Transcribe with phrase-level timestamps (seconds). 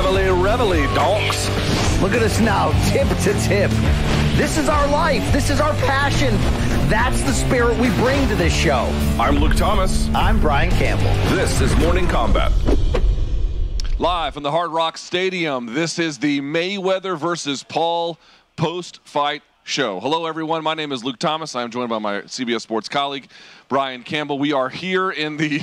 [0.00, 1.46] Reveille, reveille, donks.
[2.00, 3.70] Look at us now, tip to tip.
[4.34, 5.30] This is our life.
[5.30, 6.34] This is our passion.
[6.88, 8.88] That's the spirit we bring to this show.
[9.20, 10.08] I'm Luke Thomas.
[10.14, 11.12] I'm Brian Campbell.
[11.36, 12.50] This is Morning Kombat.
[13.98, 18.18] Live from the Hard Rock Stadium, this is the Mayweather versus Paul
[18.56, 20.00] post fight show.
[20.00, 20.64] Hello, everyone.
[20.64, 21.54] My name is Luke Thomas.
[21.54, 23.28] I'm joined by my CBS Sports colleague,
[23.68, 24.38] Brian Campbell.
[24.38, 25.62] We are here in the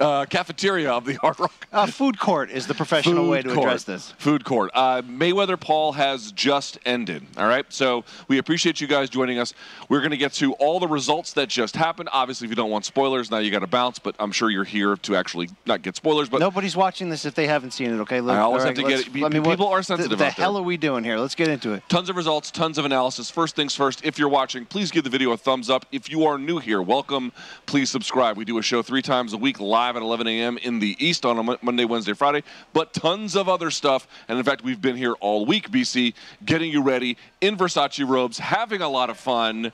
[0.00, 1.66] uh, cafeteria of the Hard Rock.
[1.72, 3.58] Uh, food court is the professional Food way to court.
[3.66, 4.12] address this.
[4.18, 4.70] Food court.
[4.74, 7.24] Uh, Mayweather Paul has just ended.
[7.36, 7.64] All right.
[7.72, 9.54] So we appreciate you guys joining us.
[9.88, 12.08] We're going to get to all the results that just happened.
[12.12, 13.98] Obviously, if you don't want spoilers, now you got to bounce.
[13.98, 16.28] But I'm sure you're here to actually not get spoilers.
[16.28, 18.20] But Nobody's watching this if they haven't seen it, okay?
[18.20, 18.34] Luke?
[18.36, 20.24] I always All have to get it- be- I mean, people what- are sensitive The,
[20.24, 21.18] the hell are we doing here?
[21.18, 21.82] Let's get into it.
[21.88, 23.30] Tons of results, tons of analysis.
[23.30, 25.86] First things first, if you're watching, please give the video a thumbs up.
[25.92, 27.32] If you are new here, welcome.
[27.66, 28.36] Please subscribe.
[28.36, 30.58] We do a show three times a week, live at 11 a.m.
[30.58, 32.42] in the East on a Monday, Wednesday, Friday,
[32.72, 34.08] but tons of other stuff.
[34.26, 38.38] And in fact, we've been here all week, BC, getting you ready in Versace robes,
[38.38, 39.72] having a lot of fun.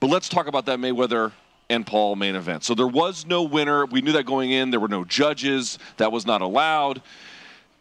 [0.00, 1.32] But let's talk about that Mayweather
[1.68, 2.64] and Paul main event.
[2.64, 3.86] So there was no winner.
[3.86, 4.70] We knew that going in.
[4.70, 5.78] There were no judges.
[5.96, 7.02] That was not allowed.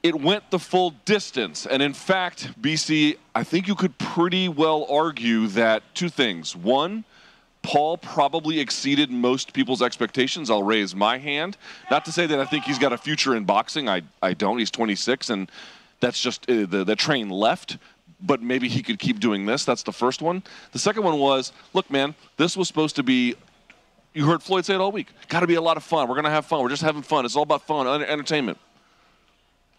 [0.04, 1.66] It went the full distance.
[1.66, 6.56] And in fact, BC, I think you could pretty well argue that two things.
[6.56, 7.06] One,
[7.66, 10.52] Paul probably exceeded most people's expectations.
[10.52, 11.58] I'll raise my hand.
[11.90, 13.90] Not to say that I think he's got a future in boxing.
[13.90, 14.60] I, I don't.
[14.60, 15.52] He's 26, and
[16.00, 17.78] that's just uh, the, the train left.
[18.22, 19.66] But maybe he could keep doing this.
[19.66, 20.44] That's the first one.
[20.74, 23.34] The second one was look, man, this was supposed to be.
[24.14, 25.08] You heard Floyd say it all week.
[25.28, 26.08] Got to be a lot of fun.
[26.08, 26.62] We're going to have fun.
[26.62, 27.26] We're just having fun.
[27.26, 28.60] It's all about fun, un- entertainment.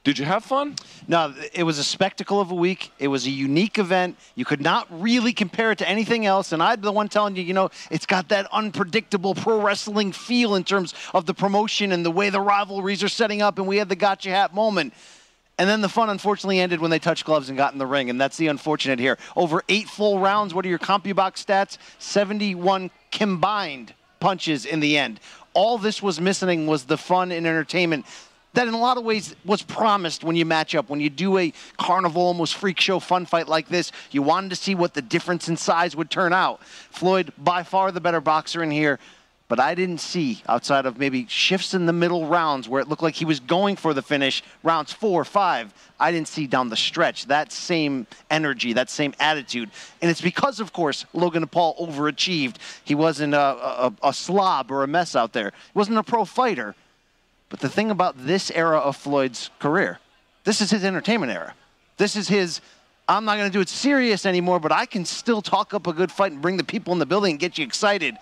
[0.06, 0.76] Did you have fun?
[1.08, 2.92] No, it was a spectacle of a week.
[3.00, 4.16] It was a unique event.
[4.36, 6.52] You could not really compare it to anything else.
[6.52, 10.54] And I'm the one telling you, you know, it's got that unpredictable pro wrestling feel
[10.54, 13.58] in terms of the promotion and the way the rivalries are setting up.
[13.58, 14.94] And we had the gotcha hat moment.
[15.58, 18.08] And then the fun unfortunately ended when they touched gloves and got in the ring.
[18.08, 19.18] And that's the unfortunate here.
[19.34, 20.54] Over eight full rounds.
[20.54, 21.78] What are your CompuBox stats?
[21.98, 25.18] 71 combined punches in the end.
[25.52, 28.06] All this was missing was the fun and entertainment
[28.56, 30.88] that in a lot of ways was promised when you match up.
[30.88, 34.56] When you do a carnival, almost freak show fun fight like this, you wanted to
[34.56, 36.62] see what the difference in size would turn out.
[36.64, 38.98] Floyd, by far the better boxer in here,
[39.48, 43.02] but I didn't see, outside of maybe shifts in the middle rounds where it looked
[43.02, 46.76] like he was going for the finish, rounds four, five, I didn't see down the
[46.76, 49.70] stretch that same energy, that same attitude.
[50.00, 52.56] And it's because, of course, Logan Paul overachieved.
[52.84, 55.50] He wasn't a, a, a slob or a mess out there.
[55.50, 56.74] He wasn't a pro fighter.
[57.48, 59.98] But the thing about this era of Floyd's career,
[60.44, 61.54] this is his entertainment era.
[61.96, 62.60] This is his,
[63.08, 65.92] I'm not going to do it serious anymore, but I can still talk up a
[65.92, 68.16] good fight and bring the people in the building and get you excited.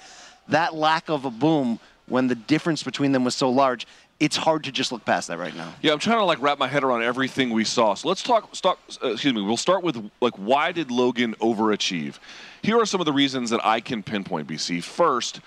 [0.48, 3.86] That lack of a boom when the difference between them was so large,
[4.20, 5.72] it's hard to just look past that right now.
[5.82, 7.94] Yeah, I'm trying to like wrap my head around everything we saw.
[7.94, 8.54] So let's talk.
[8.54, 9.42] Start, uh, excuse me.
[9.42, 12.18] We'll start with like why did Logan overachieve?
[12.62, 14.48] Here are some of the reasons that I can pinpoint.
[14.48, 15.40] BC first.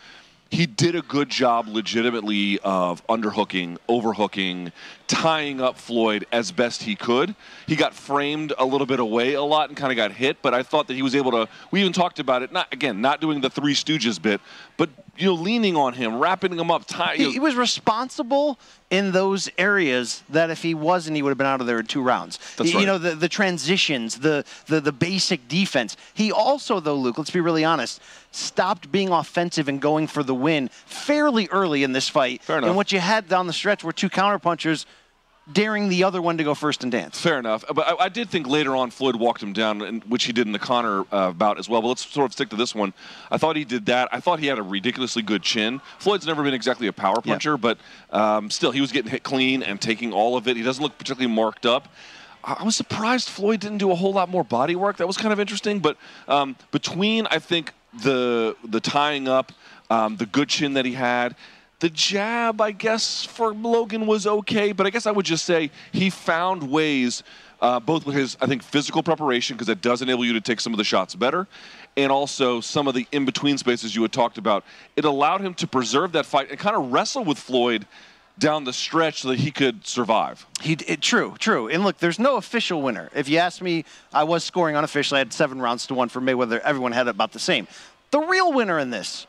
[0.50, 4.72] He did a good job legitimately of underhooking, overhooking,
[5.08, 7.36] tying up Floyd as best he could.
[7.66, 10.54] He got framed a little bit away a lot and kind of got hit, but
[10.54, 13.20] I thought that he was able to we even talked about it, not again, not
[13.22, 14.40] doing the three stooges bit,
[14.78, 17.20] but you know, leaning on him, wrapping him up, tight.
[17.20, 21.48] He, he was responsible in those areas that if he wasn't, he would have been
[21.48, 22.40] out of there in two rounds.
[22.56, 22.82] That's you, right.
[22.82, 25.98] you know, the, the transitions, the, the the basic defense.
[26.14, 28.02] He also, though, Luke, let's be really honest,
[28.32, 32.44] stopped being offensive and going for the win fairly early in this fight.
[32.44, 32.70] Fair enough.
[32.70, 34.86] And what you had down the stretch were two counterpunchers
[35.52, 37.20] daring the other one to go first and dance.
[37.20, 40.26] Fair enough, but I, I did think later on Floyd walked him down, and, which
[40.26, 41.82] he did in the Conor uh, bout as well.
[41.82, 42.94] But let's sort of stick to this one.
[43.32, 44.10] I thought he did that.
[44.12, 45.80] I thought he had a ridiculously good chin.
[46.00, 47.34] Floyd's never been exactly a power Yeah.
[47.34, 47.78] puncher, but
[48.12, 50.58] um, still, he was getting hit clean and taking all of it.
[50.58, 51.88] He doesn't look particularly marked up.
[52.44, 54.98] I I was surprised Floyd didn't do a whole lot more body work.
[54.98, 55.80] That was kind of interesting.
[55.80, 55.98] But
[56.28, 57.74] um, between, I think,
[58.04, 59.52] the the tying up,
[59.90, 61.36] um, the good chin that he had,
[61.80, 64.72] the jab, I guess, for Logan was okay.
[64.72, 67.24] But I guess I would just say he found ways,
[67.62, 70.60] uh, both with his, I think, physical preparation, because it does enable you to take
[70.60, 71.48] some of the shots better,
[71.96, 74.64] and also some of the in between spaces you had talked about.
[74.96, 77.86] It allowed him to preserve that fight and kind of wrestle with Floyd
[78.40, 80.46] down the stretch so that he could survive.
[80.62, 81.68] He it, true, true.
[81.68, 83.10] And look, there's no official winner.
[83.16, 85.18] If you ask me, I was scoring unofficially.
[85.18, 86.60] I had seven rounds to one for Mayweather.
[86.60, 87.68] Everyone had about the same.
[88.12, 89.28] The real winner in this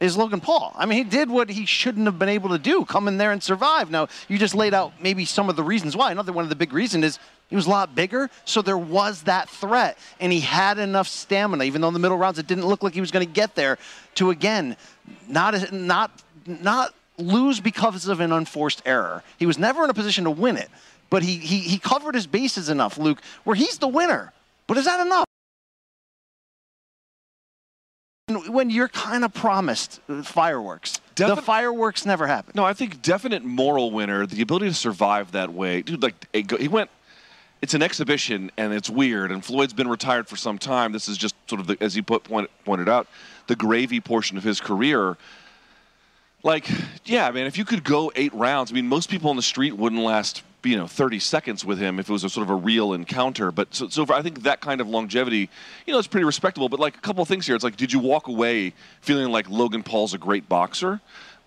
[0.00, 0.72] is Logan Paul.
[0.76, 3.32] I mean, he did what he shouldn't have been able to do, come in there
[3.32, 3.90] and survive.
[3.90, 6.12] Now, you just laid out maybe some of the reasons why.
[6.12, 7.18] Another one of the big reasons is
[7.48, 11.64] he was a lot bigger, so there was that threat, and he had enough stamina,
[11.64, 13.54] even though in the middle rounds it didn't look like he was going to get
[13.54, 13.78] there,
[14.16, 14.76] to again
[15.26, 16.10] not not
[16.46, 19.22] not lose because of an unforced error.
[19.38, 20.68] He was never in a position to win it,
[21.10, 24.32] but he, he, he covered his bases enough, Luke, where he's the winner.
[24.66, 25.27] But is that enough?
[28.48, 32.52] When you're kind of promised uh, fireworks, Defin- the fireworks never happen.
[32.54, 35.82] No, I think definite moral winner, the ability to survive that way.
[35.82, 36.90] Dude, like he went
[37.60, 40.92] it's an exhibition and it's weird and Floyd's been retired for some time.
[40.92, 43.08] This is just sort of the, as he put, point, pointed out,
[43.48, 45.16] the gravy portion of his career
[46.42, 46.68] like,
[47.04, 49.72] yeah, man, if you could go eight rounds, I mean, most people on the street
[49.72, 52.54] wouldn't last, you know, 30 seconds with him if it was a sort of a
[52.54, 53.52] real encounter.
[53.52, 55.50] But so, so I think that kind of longevity,
[55.86, 56.68] you know, it's pretty respectable.
[56.68, 59.48] But like a couple of things here, it's like, did you walk away feeling like
[59.48, 61.00] Logan Paul's a great boxer?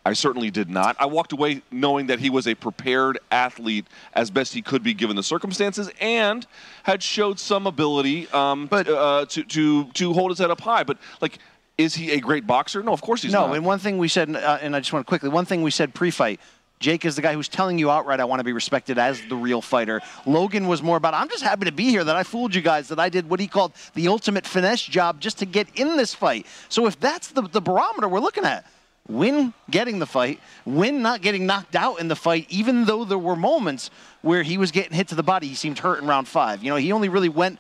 [0.03, 0.95] I certainly did not.
[0.99, 4.95] I walked away knowing that he was a prepared athlete as best he could be
[4.95, 6.47] given the circumstances, and
[6.83, 10.83] had showed some ability um, but, uh, to to to hold his head up high.
[10.83, 11.37] But like
[11.77, 12.83] is he a great boxer?
[12.83, 13.47] No, of course he's no, not.
[13.47, 15.61] No, and one thing we said, uh, and I just want to quickly, one thing
[15.61, 16.39] we said pre-fight,
[16.81, 19.35] Jake is the guy who's telling you outright, I want to be respected as the
[19.35, 20.01] real fighter.
[20.25, 22.89] Logan was more about, I'm just happy to be here, that I fooled you guys,
[22.89, 26.13] that I did what he called the ultimate finesse job just to get in this
[26.13, 26.45] fight.
[26.67, 28.65] So if that's the, the barometer we're looking at,
[29.07, 33.17] win getting the fight, win not getting knocked out in the fight, even though there
[33.17, 33.91] were moments
[34.21, 36.63] where he was getting hit to the body, he seemed hurt in round five.
[36.63, 37.59] You know, he only really went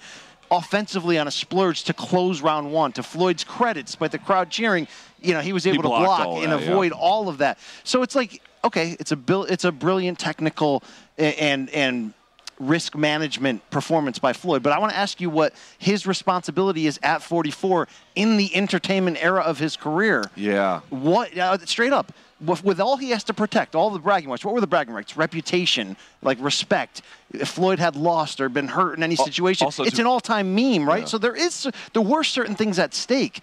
[0.49, 2.91] offensively on a splurge to close round one.
[2.93, 4.87] To Floyd's credit, despite the crowd cheering,
[5.21, 6.97] you know, he was able he to block and that, avoid yeah.
[6.97, 7.59] all of that.
[7.83, 9.19] So it's like, okay, it's a
[9.49, 10.83] it's a brilliant technical
[11.17, 12.13] and and
[12.59, 14.61] risk management performance by Floyd.
[14.63, 19.17] But I want to ask you what his responsibility is at 44 in the entertainment
[19.21, 20.23] era of his career.
[20.35, 20.81] Yeah.
[20.89, 24.45] What uh, straight up with, with, all he has to protect, all the bragging rights.
[24.45, 25.17] What were the bragging rights?
[25.17, 27.01] Reputation, like respect.
[27.33, 30.53] If Floyd had lost or been hurt in any situation, also it's to, an all-time
[30.53, 31.01] meme, right?
[31.01, 31.05] Yeah.
[31.05, 33.41] So there is there were certain things at stake.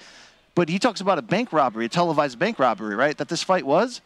[0.54, 3.16] But he talks about a bank robbery, a televised bank robbery, right?
[3.16, 4.00] That this fight was.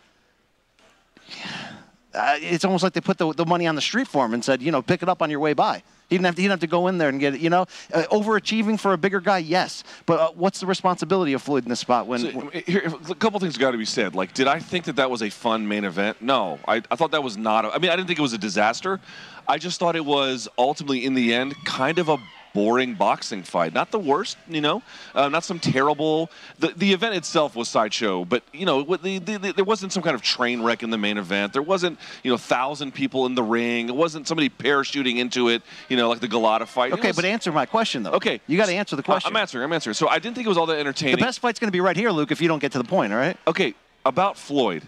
[2.15, 4.45] Uh, it's almost like they put the, the money on the street for him and
[4.45, 5.83] said, you know, pick it up on your way by.
[6.11, 7.49] He didn't have to, he didn't have to go in there and get it, you
[7.49, 7.65] know.
[7.91, 9.83] Uh, overachieving for a bigger guy, yes.
[10.05, 12.07] But uh, what's the responsibility of Floyd in this spot?
[12.07, 14.15] When, so, here, a couple things got to be said.
[14.15, 16.21] Like, did I think that that was a fun main event?
[16.21, 17.65] No, I, I thought that was not.
[17.65, 19.01] A, I mean, I didn't think it was a disaster.
[19.49, 22.19] I just thought it was ultimately, in the end, kind of a
[22.55, 23.73] boring boxing fight.
[23.73, 24.83] Not the worst, you know,
[25.15, 26.31] uh, not some terrible.
[26.59, 30.03] The, the event itself was sideshow, but you know, the, the, the, there wasn't some
[30.03, 31.53] kind of train wreck in the main event.
[31.53, 33.89] There wasn't you know thousand people in the ring.
[33.89, 35.63] It wasn't somebody parachuting into it.
[35.89, 36.93] You know, like the Golota fight.
[36.93, 38.13] Okay, was, but answer my question though.
[38.13, 39.31] Okay, you got to answer the question.
[39.31, 39.65] I'm answering.
[39.65, 39.95] I'm answering.
[39.95, 41.17] So I didn't think it was all that entertaining.
[41.17, 42.31] The best fight's going to be right here, Luke.
[42.31, 43.37] If you don't get to the point, all right?
[43.47, 43.75] Okay,
[44.05, 44.83] about Floyd,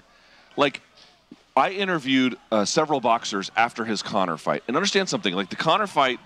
[0.57, 0.81] like.
[1.57, 5.35] I interviewed uh, several boxers after his Conor fight, and understand something.
[5.35, 6.19] Like the Conor fight,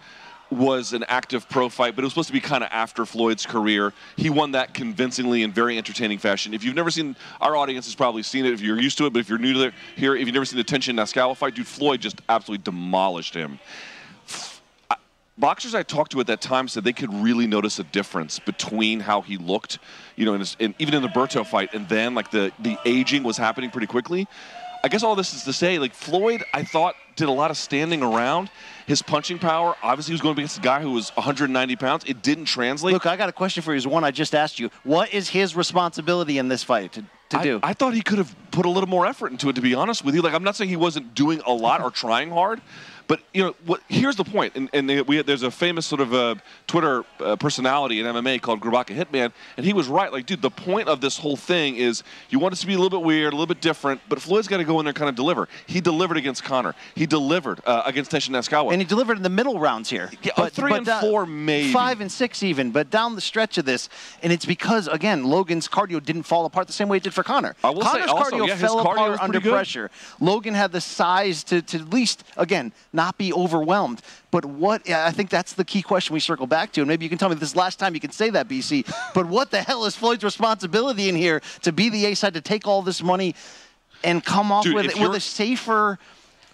[0.51, 3.45] was an active pro fight, but it was supposed to be kind of after Floyd's
[3.45, 3.93] career.
[4.17, 6.55] He won that convincingly in very entertaining fashion.
[6.55, 9.13] If you've never seen, our audience has probably seen it if you're used to it,
[9.13, 11.55] but if you're new to it, here, if you've never seen the Tenshin Nasukawa fight,
[11.55, 13.59] dude, Floyd just absolutely demolished him.
[15.37, 18.99] Boxers I talked to at that time said they could really notice a difference between
[18.99, 19.79] how he looked,
[20.17, 22.77] you know, in his, in, even in the Berto fight, and then like the the
[22.85, 24.27] aging was happening pretty quickly.
[24.83, 27.57] I guess all this is to say, like Floyd, I thought did a lot of
[27.57, 28.51] standing around.
[28.89, 32.05] His punching power, obviously, he was going against a guy who was 190 pounds.
[32.07, 32.95] It didn't translate.
[32.95, 33.77] Look, I got a question for you.
[33.77, 34.71] Is one I just asked you.
[34.83, 37.61] What is his responsibility in this fight to, to I, do?
[37.63, 39.57] I thought he could have put a little more effort into it.
[39.57, 41.91] To be honest with you, like I'm not saying he wasn't doing a lot or
[41.91, 42.63] trying hard,
[43.09, 44.55] but you know, what, here's the point.
[44.55, 46.35] And, and we, there's a famous sort of uh,
[46.67, 50.13] Twitter uh, personality in MMA called Grabaka Hitman, and he was right.
[50.13, 52.77] Like, dude, the point of this whole thing is you want it to be a
[52.79, 54.97] little bit weird, a little bit different, but Floyd's got to go in there and
[54.97, 55.49] kind of deliver.
[55.67, 56.75] He delivered against Conor.
[56.95, 58.73] He delivered uh, against Tenshin Nasukawa.
[58.73, 60.11] And he delivered in the middle rounds here.
[60.23, 62.71] Yeah, but, three but and four, maybe five and six, even.
[62.73, 63.89] But down the stretch of this,
[64.23, 67.23] and it's because again, Logan's cardio didn't fall apart the same way it did for
[67.73, 69.53] will Conor's also, cardio yeah, fell cardio apart under good.
[69.53, 69.91] pressure.
[70.21, 74.03] Logan had the size to, to at least again not be overwhelmed.
[74.33, 77.09] But what I think that's the key question we circle back to, and maybe you
[77.09, 78.93] can tell me this last time you can say that, BC.
[79.15, 82.41] but what the hell is Floyd's responsibility in here to be the A side to
[82.41, 83.35] take all this money
[84.03, 85.99] and come off Dude, with with a safer?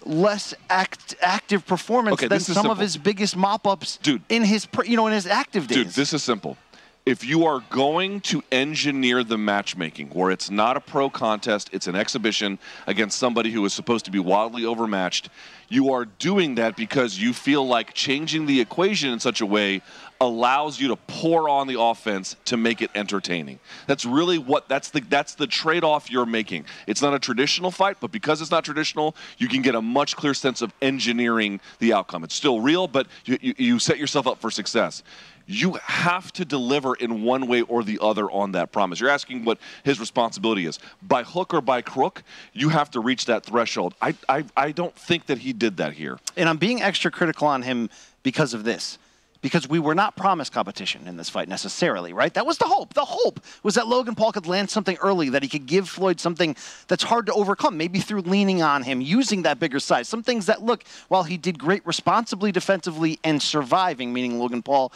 [0.06, 2.72] less act, active performance okay, than some simple.
[2.72, 5.78] of his biggest mop-ups Dude, in his you know in his active days.
[5.78, 6.58] Dude, this is simple.
[7.06, 11.86] If you are going to engineer the matchmaking where it's not a pro contest, it's
[11.86, 15.28] an exhibition against somebody who is supposed to be wildly overmatched,
[15.68, 19.82] you are doing that because you feel like changing the equation in such a way
[20.20, 23.58] allows you to pour on the offense to make it entertaining.
[23.86, 26.66] That's really what that's the that's the trade-off you're making.
[26.86, 30.16] It's not a traditional fight, but because it's not traditional, you can get a much
[30.16, 32.24] clearer sense of engineering the outcome.
[32.24, 35.02] It's still real, but you, you, you set yourself up for success
[35.46, 39.00] you have to deliver in one way or the other on that promise.
[39.00, 40.78] You're asking what his responsibility is.
[41.02, 43.94] By hook or by crook, you have to reach that threshold.
[44.00, 46.18] I, I, I don't think that he did that here.
[46.36, 47.90] And I'm being extra critical on him
[48.22, 48.98] because of this.
[49.44, 52.32] Because we were not promised competition in this fight necessarily, right?
[52.32, 52.94] That was the hope.
[52.94, 56.18] The hope was that Logan Paul could land something early, that he could give Floyd
[56.18, 56.56] something
[56.88, 60.08] that's hard to overcome, maybe through leaning on him, using that bigger size.
[60.08, 64.92] Some things that, look, while he did great responsibly defensively and surviving, meaning Logan Paul,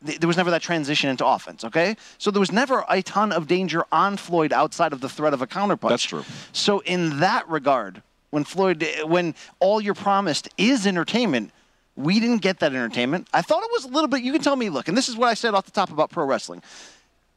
[0.00, 1.94] there was never that transition into offense, okay?
[2.16, 5.42] So there was never a ton of danger on Floyd outside of the threat of
[5.42, 5.90] a counterpunch.
[5.90, 6.24] That's true.
[6.52, 11.50] So in that regard, when Floyd, when all you're promised is entertainment,
[11.96, 13.28] we didn't get that entertainment.
[13.32, 15.16] I thought it was a little bit, you can tell me, look, and this is
[15.16, 16.62] what I said off the top about pro wrestling.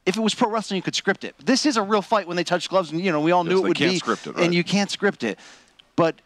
[0.06, 1.34] If it was pro wrestling, you could script it.
[1.44, 3.50] This is a real fight when they touch gloves, and you know we all Yes,
[3.50, 4.44] knew it would can't be, script it, right.
[4.44, 5.38] and you can't script it.
[5.96, 6.20] But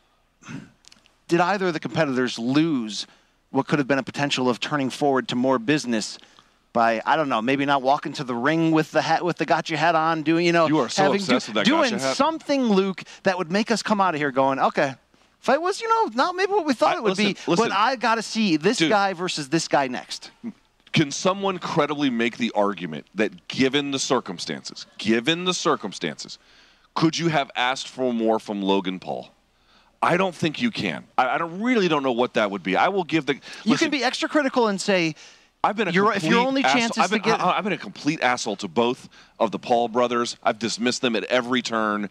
[1.29, 3.07] did either of the competitors lose
[3.51, 6.19] what could have been a potential of turning forward to more business
[6.73, 9.47] by I don't know, maybe not walking to the ring with the hat with the
[9.47, 13.51] gotcha hat on, doing you know, You so having that doing something, Luke, that would
[13.51, 14.95] make us come out of here going, okay.
[15.41, 17.69] Fight was, you know, not maybe what we thought I- it would listen, be, listen.
[17.69, 18.91] but I got to see this Dude.
[18.91, 20.31] guy versus this guy next.
[20.93, 26.39] Can someone credibly make the argument that given the circumstances, given the circumstances,
[26.95, 29.31] could you have asked for more from Logan Paul?
[30.03, 31.05] I don't think you can.
[31.17, 32.77] I, I don't really don't know what that would be.
[32.77, 33.35] I will give the.
[33.35, 35.15] You listen, can be extra critical and say,
[35.63, 37.73] I've been a Your- if your only asshole- is been, to get- I, have been
[37.75, 40.37] a complete asshole to both of the Paul brothers.
[40.43, 42.11] I've dismissed them at every turn.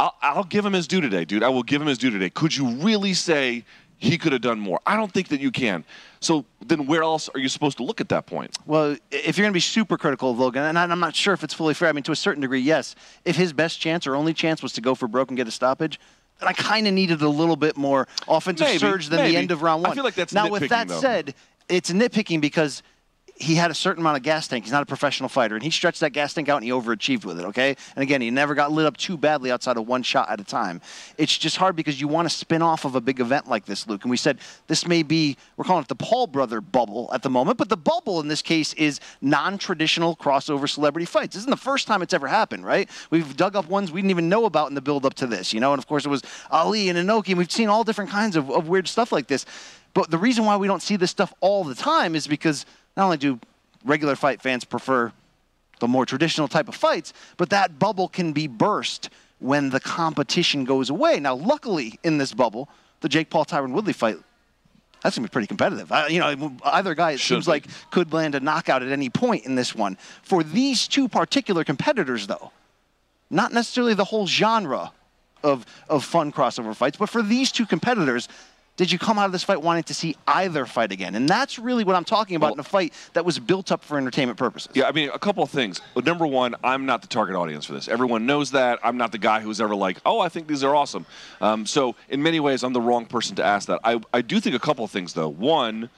[0.00, 1.42] I'll, I'll give him his due today, dude.
[1.42, 2.30] I will give him his due today.
[2.30, 3.64] Could you really say
[3.98, 4.80] he could have done more?
[4.84, 5.84] I don't think that you can.
[6.20, 8.56] So then, where else are you supposed to look at that point?
[8.66, 11.44] well, if you're going to be super critical of Logan, and I'm not sure if
[11.44, 12.94] it's fully fair, I mean, to a certain degree, yes.
[13.24, 15.52] If his best chance or only chance was to go for broke and get a
[15.52, 16.00] stoppage,
[16.40, 19.32] then I kind of needed a little bit more offensive Maybe, surge than maybe.
[19.32, 19.96] the end of round I one.
[19.96, 21.00] feel like that's now, with that though.
[21.00, 21.34] said,
[21.68, 22.82] it's nitpicking because
[23.42, 24.64] he had a certain amount of gas tank.
[24.64, 27.24] He's not a professional fighter, and he stretched that gas tank out and he overachieved
[27.24, 27.44] with it.
[27.46, 30.40] Okay, and again, he never got lit up too badly outside of one shot at
[30.40, 30.80] a time.
[31.18, 33.88] It's just hard because you want to spin off of a big event like this,
[33.88, 34.04] Luke.
[34.04, 37.30] And we said this may be we're calling it the Paul brother bubble at the
[37.30, 41.34] moment, but the bubble in this case is non-traditional crossover celebrity fights.
[41.34, 42.88] This isn't the first time it's ever happened, right?
[43.10, 45.58] We've dug up ones we didn't even know about in the build-up to this, you
[45.58, 45.72] know.
[45.72, 48.50] And of course, it was Ali and Inoki, and we've seen all different kinds of,
[48.50, 49.44] of weird stuff like this.
[49.94, 52.64] But the reason why we don't see this stuff all the time is because
[52.96, 53.40] not only do
[53.84, 55.12] regular fight fans prefer
[55.80, 60.64] the more traditional type of fights, but that bubble can be burst when the competition
[60.64, 61.18] goes away.
[61.18, 62.68] Now, luckily, in this bubble,
[63.00, 64.16] the Jake Paul Tyron Woodley fight,
[65.02, 65.90] that's gonna be pretty competitive.
[65.90, 67.50] I, you know, either guy it Should seems be.
[67.50, 69.98] like could land a knockout at any point in this one.
[70.22, 72.52] For these two particular competitors, though,
[73.28, 74.92] not necessarily the whole genre
[75.42, 78.28] of, of fun crossover fights, but for these two competitors,
[78.76, 81.14] did you come out of this fight wanting to see either fight again?
[81.14, 83.84] And that's really what I'm talking about Well- in a fight that was built up
[83.84, 84.70] for entertainment purposes.
[84.74, 85.80] Yeah, I mean, a couple of things.
[86.04, 87.86] Number one, I'm not the target audience for this.
[87.88, 88.78] Everyone knows that.
[88.82, 91.04] I'm not the guy who's ever like, oh, I think these are awesome.
[91.40, 93.80] Um, so, in many ways, I'm the wrong person to ask that.
[93.84, 95.28] I, I do think a couple of things, though.
[95.28, 95.90] One,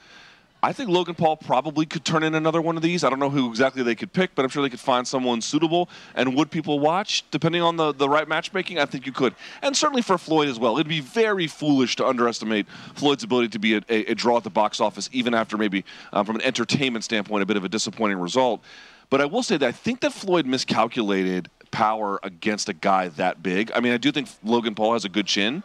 [0.65, 3.03] I think Logan Paul probably could turn in another one of these.
[3.03, 5.39] I don't know who exactly they could pick, but I'm sure they could find someone
[5.39, 5.89] suitable.
[6.15, 7.23] And would people watch?
[7.29, 9.35] Depending on the, the right matchmaking, I think you could.
[9.61, 10.73] And certainly for Floyd as well.
[10.73, 14.43] It'd be very foolish to underestimate Floyd's ability to be a, a, a draw at
[14.43, 17.69] the box office, even after maybe, um, from an entertainment standpoint, a bit of a
[17.69, 18.63] disappointing result.
[19.11, 23.43] But I will say that I think that Floyd miscalculated power against a guy that
[23.43, 23.71] big.
[23.75, 25.61] I mean, I do think Logan Paul has a good chin,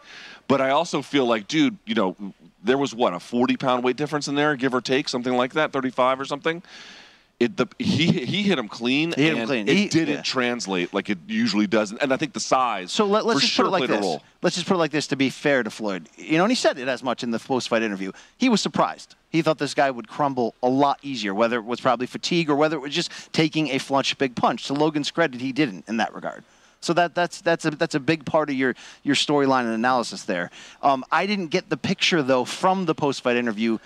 [0.47, 2.17] but I also feel like, dude, you know,
[2.63, 5.55] there was what a 40 pound weight difference in there, give or take, something like
[5.55, 6.63] that, 35 or something.
[7.39, 9.67] It the he he hit him clean, He hit him clean.
[9.67, 10.21] it He- didn't yeah.
[10.23, 12.93] translate like it usually does, and I think the size.
[12.93, 14.17] So let, us for just sure put it like this.
[14.43, 16.07] Let's just put it like this to be fair to Floyd.
[16.19, 18.13] You know, and he said it as much in the post-fight interview.
[18.37, 19.15] He was surprised.
[19.31, 22.57] He thought this guy would crumble a lot easier, whether it was probably fatigue or
[22.57, 24.67] whether it was just taking a flush big punch.
[24.67, 26.45] To Logan's credit, he didn't in that regard.
[26.81, 30.25] So that that's that's a that's a big part of your your storyline and analysis
[30.25, 30.51] there.
[30.83, 33.79] Um, I didn't get the picture though from the post-fight interview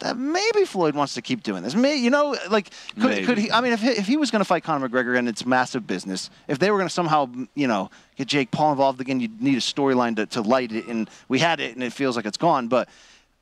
[0.00, 1.74] that maybe Floyd wants to keep doing this.
[1.74, 2.70] May you know, like
[3.00, 3.50] could, could he?
[3.50, 5.86] I mean, if he, if he was going to fight Conor McGregor and it's massive
[5.86, 9.40] business, if they were going to somehow, you know, get Jake Paul involved again, you'd
[9.40, 10.86] need a storyline to, to light it.
[10.86, 12.68] And we had it, and it feels like it's gone.
[12.68, 12.88] But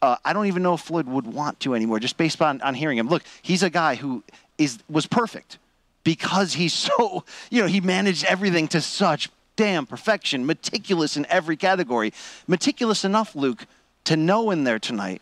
[0.03, 2.75] uh, I don't even know if Floyd would want to anymore, just based on, on
[2.75, 3.09] hearing him.
[3.09, 4.23] Look, he's a guy who
[4.59, 5.59] is was perfect
[6.09, 11.57] because he's so you know he managed everything to such damn perfection, meticulous in every
[11.57, 12.15] category,
[12.47, 13.67] meticulous enough, Luke,
[14.05, 15.21] to know in there tonight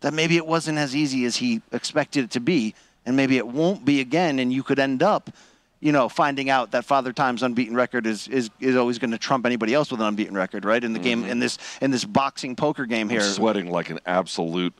[0.00, 3.48] that maybe it wasn't as easy as he expected it to be, and maybe it
[3.48, 5.30] won't be again, and you could end up
[5.80, 9.18] you know, finding out that Father Time's unbeaten record is is, is always going to
[9.18, 10.82] trump anybody else with an unbeaten record, right?
[10.82, 11.30] In the game, mm-hmm.
[11.30, 13.20] in this in this boxing poker game here.
[13.20, 14.74] I'm sweating like an absolute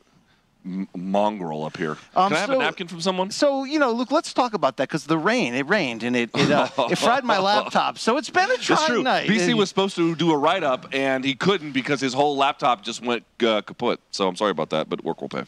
[0.95, 1.97] mongrel up here.
[2.15, 3.31] Um, Can I have a so- napkin from someone?
[3.31, 6.29] So you know, Luke, let's talk about that because the rain, it rained and it
[6.35, 7.97] it, uh, it fried my laptop.
[7.97, 9.03] So it's been a It's trying true.
[9.03, 9.27] night.
[9.29, 12.37] BC And- was supposed to do a write up and he couldn't because his whole
[12.37, 13.99] laptop just went uh, kaput.
[14.11, 15.43] So I'm sorry about that, but work will pay.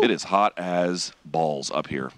[0.00, 2.10] It is hot as balls up here.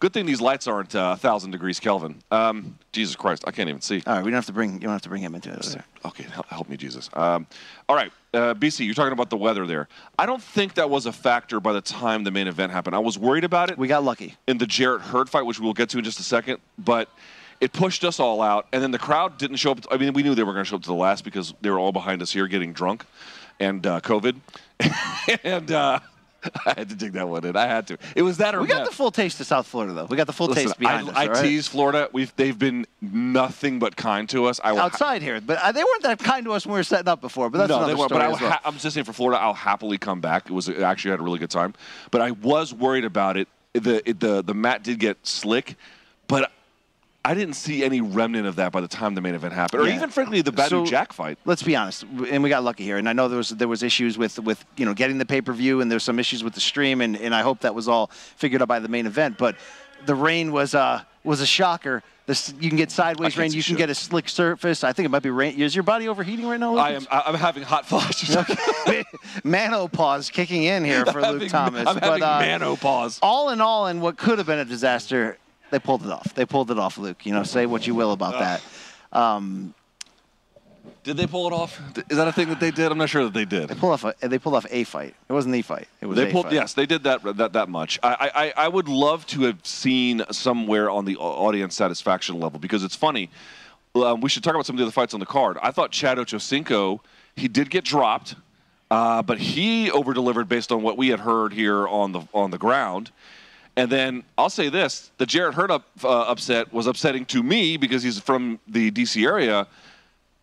[0.00, 2.16] Good thing these lights aren't uh, 1,000 degrees Kelvin.
[2.30, 4.02] Um, Jesus Christ, I can't even see.
[4.06, 5.76] All right, we don't have to bring you don't have to bring him into this.
[6.04, 7.08] Okay, help, help me, Jesus.
[7.14, 7.46] Um,
[7.88, 9.88] all right, uh, BC, you're talking about the weather there.
[10.18, 12.94] I don't think that was a factor by the time the main event happened.
[12.94, 14.36] I was worried about it We got lucky.
[14.46, 17.08] in the Jarrett Hurd fight, which we'll get to in just a second, but
[17.60, 19.80] it pushed us all out, and then the crowd didn't show up.
[19.90, 21.70] I mean, we knew they were going to show up to the last because they
[21.70, 23.06] were all behind us here getting drunk
[23.60, 24.36] and uh, COVID.
[25.44, 26.00] and uh,
[26.66, 27.56] I had to dig that one in.
[27.56, 27.98] I had to.
[28.14, 30.04] It was that or We got the full taste of South Florida though.
[30.06, 31.16] We got the full Listen, taste behind I, us.
[31.16, 31.42] I right?
[31.42, 32.08] tease Florida.
[32.12, 34.60] We've they've been nothing but kind to us.
[34.62, 37.08] I outside here, but uh, they weren't that kind to us when we were setting
[37.08, 37.50] up before.
[37.50, 38.36] But that's no, another story but I well.
[38.36, 40.46] ha- I'm just saying for Florida, I'll happily come back.
[40.46, 41.74] It was I actually had a really good time,
[42.10, 43.48] but I was worried about it.
[43.72, 45.76] The it, the the mat did get slick,
[46.28, 46.52] but
[47.26, 49.88] I didn't see any remnant of that by the time the main event happened, or
[49.88, 49.96] Yeah.
[49.96, 51.38] even frankly the Badu So- Jack fight.
[51.46, 52.98] let's be honest, and we got lucky here.
[52.98, 55.40] And I know there was there was issues with with you know getting the pay
[55.40, 57.88] per view, and there's some issues with the stream, and, and I hope that was
[57.88, 59.38] all figured out by the main event.
[59.38, 59.56] But
[60.06, 62.02] the rain was uh was a shocker.
[62.26, 63.48] This, you can get sideways rain.
[63.52, 63.76] You can shit.
[63.76, 64.82] get a slick surface.
[64.82, 65.60] I think it might be rain.
[65.60, 66.70] Is your body overheating right now?
[66.72, 66.80] Luke?
[66.82, 68.34] I am I'm having hot flashes.
[69.44, 71.86] Manopause kicking in here for I'm Luke having- Thomas.
[71.86, 73.18] I'm but having uh, manopause.
[73.22, 75.36] all in all, in what could have been a disaster,
[75.74, 76.32] they pulled it off.
[76.34, 77.26] They pulled it off, Luke.
[77.26, 78.62] You know, say what you will about that.
[79.12, 79.74] Um,
[81.02, 81.80] Did they pull it off?
[82.08, 82.92] Is that a thing that they did?
[82.92, 83.68] I'm not sure that they did.
[83.68, 84.04] they pulled off.
[84.04, 85.16] A, they pulled off a fight.
[85.28, 85.88] It wasn't the fight.
[86.00, 86.54] It was They a pulled, fight.
[86.54, 87.98] yes, they did that that that much.
[88.04, 92.84] I, I I would love to have seen somewhere on the audience satisfaction level because
[92.84, 93.30] it's funny.
[93.96, 95.56] Um, we should talk about some of the other fights on the card.
[95.60, 97.00] I thought Chad Ochocinco,
[97.34, 98.36] he did get dropped,
[98.92, 102.50] uh, but he over delivered based on what we had heard here on the on
[102.52, 103.10] the ground.
[103.76, 107.76] And then I'll say this: the Jarrett Hurd up, uh, upset was upsetting to me
[107.76, 109.66] because he's from the DC area.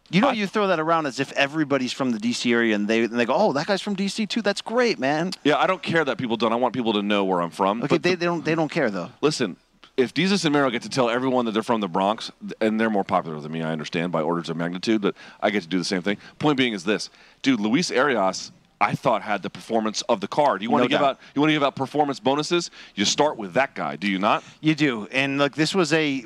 [0.09, 3.05] You know, you throw that around as if everybody's from the DC area, and they
[3.05, 4.41] and they go, "Oh, that guy's from DC too.
[4.41, 6.51] That's great, man." Yeah, I don't care that people don't.
[6.51, 7.79] I want people to know where I'm from.
[7.79, 9.09] Okay, But they, the- they don't they don't care though.
[9.21, 9.55] Listen,
[9.95, 12.89] if Jesus and Mero get to tell everyone that they're from the Bronx, and they're
[12.89, 15.77] more popular than me, I understand by orders of magnitude, but I get to do
[15.77, 16.17] the same thing.
[16.39, 17.09] Point being is this,
[17.41, 18.51] dude, Luis Arias.
[18.81, 20.63] I thought had the performance of the card.
[20.63, 21.09] You want No to give doubt.
[21.11, 22.71] out you want to give out performance bonuses?
[22.95, 24.43] You start with that guy, do you not?
[24.59, 26.25] You do, and look, this was a.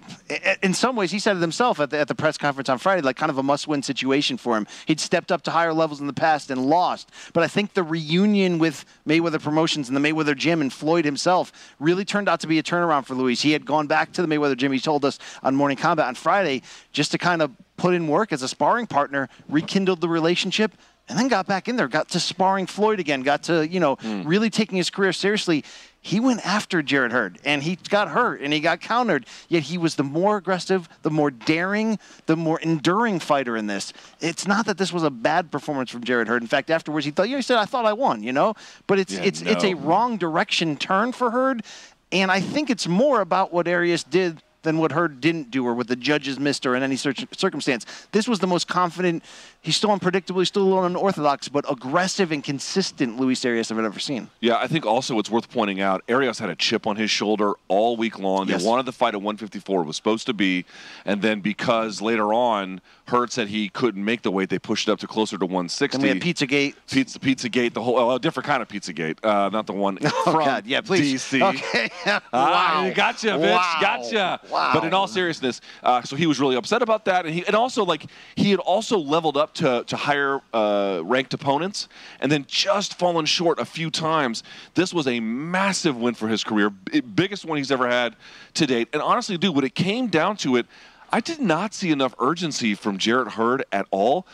[0.63, 3.02] In some ways, he said it himself at the, at the press conference on Friday,
[3.02, 4.68] like kind of a must-win situation for him.
[4.86, 7.84] He'd stepped up to higher levels in the past and lost, but I think the
[7.84, 12.48] reunion with Mayweather Promotions and the Mayweather Gym and Floyd himself really turned out to
[12.48, 13.41] be a turnaround for Luis.
[13.41, 14.72] He had gone back to the Mayweather Gym.
[14.72, 16.62] He told us on Morning Kombat on Friday
[16.94, 20.72] just to kind of put in work as a sparring partner, rekindled the relationship
[21.08, 23.96] and then got back in there, got to sparring Floyd again, got to, you know,
[23.96, 24.24] hmm.
[24.24, 25.63] really taking his career seriously.
[26.02, 29.78] He went after Jarrett Hurd and he got hurt and he got countered, yet he
[29.78, 33.91] was the more aggressive, the more daring, the more enduring fighter in this.
[34.20, 36.41] It's not that this was a bad performance from Jarrett Hurd.
[36.41, 38.54] In fact, afterwards he thought, you know, he said, I thought I won, you know?
[38.88, 41.63] But it's Yeah, it's it's a wrong direction turn for Hurd.
[42.12, 45.74] And I think it's more about what Arias did than what Hurd didn't do or
[45.74, 47.86] what the judges missed or in any circumstance.
[48.12, 49.24] This was the most confident,
[49.65, 53.80] he's still unpredictable, he's still a little unorthodox, but aggressive and consistent Luis Arias I've
[53.80, 54.30] ever seen.
[54.39, 57.54] Yeah, I think also it's worth pointing out Arias had a chip on his shoulder
[57.67, 58.47] all week long.
[58.47, 58.62] Yes.
[58.62, 60.65] They wanted the fight at 154, it was supposed to be,
[61.06, 64.91] and then because later on Hurd said he couldn't make the weight, they pushed it
[64.91, 65.97] up to closer to 160.
[65.97, 66.75] Then we had Pizzagate.
[66.89, 70.21] Pizza, Pizzagate, the whole, oh, a different kind of Pizzagate, uh, not the one Oh,
[70.23, 70.65] from God.
[70.65, 71.23] Yeah, please.
[71.23, 71.41] DC.
[71.56, 71.89] Okay.
[72.34, 72.86] Ah, wow.
[72.86, 73.51] you gotcha, bitch.
[73.51, 73.78] Wow.
[73.82, 74.39] Gotcha.
[74.49, 74.71] Wow.
[74.73, 77.56] But in all seriousness, uh, so he was really upset about that, and he and
[77.56, 81.88] also like he had also leveled up to to higher uh, ranked opponents,
[82.20, 84.44] and then just fallen short a few times.
[84.74, 88.15] This was a massive win for his career, biggest one he's ever had
[88.56, 88.89] to date.
[88.94, 90.65] And honestly, dude, when it came down to it,
[91.12, 94.26] I did not see enough urgency from Jarrett Hurd at all.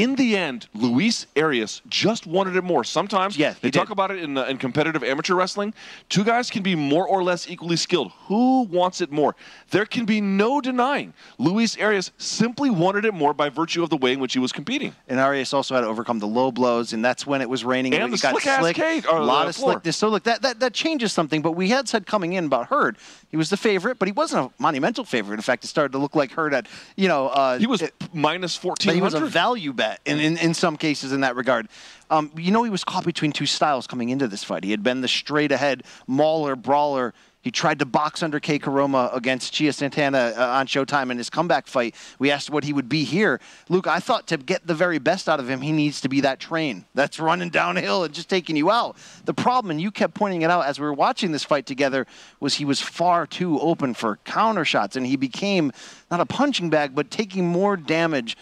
[0.00, 2.84] In the end, Luis Arias just wanted it more.
[2.84, 5.74] Sometimes Yeah, they he talk about it in, uh, in competitive amateur wrestling.
[6.08, 8.12] Two guys can be more or less equally skilled.
[8.28, 9.36] Who wants it more?
[9.70, 13.96] There can be no denying Luis Arias simply wanted it more by virtue of the
[13.96, 14.94] way in which he was competing.
[15.08, 17.92] And Arias also had to overcome the low blows, and that's when it was raining.
[17.94, 19.72] And it the got slick, cage- a lot of floor.
[19.72, 19.96] slickness.
[19.96, 21.42] So look, that, that that changes something.
[21.42, 22.96] But we had said coming in about Hurd,
[23.30, 25.34] he was the favorite, but he wasn't a monumental favorite.
[25.36, 27.82] In fact, it started to look like Hurd at you know uh, He was
[28.12, 28.94] minus 1400.
[28.94, 31.68] he was a value bet in, in, in some cases in that regard.
[32.10, 34.64] Um, you know, he was caught between two styles coming into this fight.
[34.64, 37.14] He had been the straight ahead mauler, brawler.
[37.42, 38.58] He tried to box under K.
[38.58, 41.94] Koroma against Chia Santana uh, on Showtime in his comeback fight.
[42.18, 43.40] We asked what he would be here.
[43.70, 46.20] Luke, I thought to get the very best out of him, he needs to be
[46.20, 48.96] that train that's running downhill and just taking you out.
[49.24, 52.06] The problem, and you kept pointing it out as we were watching this fight together,
[52.40, 55.72] was he was far too open for counter shots, and he became
[56.10, 58.36] not a punching bag, but taking more damage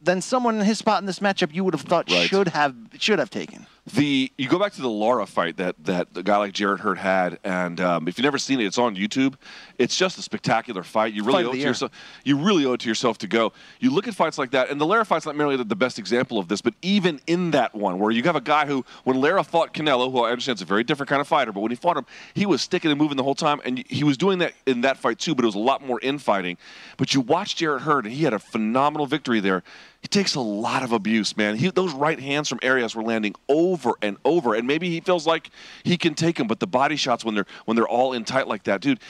[0.00, 2.28] than someone in his spot in this matchup you would have thought Right.
[2.28, 3.66] should have should have taken.
[3.94, 6.98] The you go back to the Lara fight that that a guy like Jarrett Hurd
[6.98, 9.34] had, and um, if you've never seen it, it's on YouTube.
[9.78, 11.14] It's just a spectacular fight.
[11.14, 11.68] You really Fight owe it to year.
[11.68, 11.92] yourself.
[12.24, 13.52] You really owe it to yourself to go.
[13.80, 15.98] You look at fights like that, and the Lara fight's not merely the, the best
[15.98, 19.20] example of this, but even in that one, where you have a guy who, when
[19.20, 21.70] Lara fought Canelo, who I understand is a very different kind of fighter, but when
[21.70, 24.38] he fought him, he was sticking and moving the whole time, and he was doing
[24.40, 25.34] that in that fight too.
[25.34, 26.58] But it was a lot more infighting.
[26.96, 29.62] But you watch Jarrett Hurd, and he had a phenomenal victory there.
[30.00, 31.56] He takes a lot of abuse, man.
[31.56, 35.26] He, those right hands from Arias were landing over and over, and maybe he feels
[35.26, 35.50] like
[35.82, 38.46] he can take them, but the body shots when they're when they're all in tight
[38.46, 39.00] like that, dude.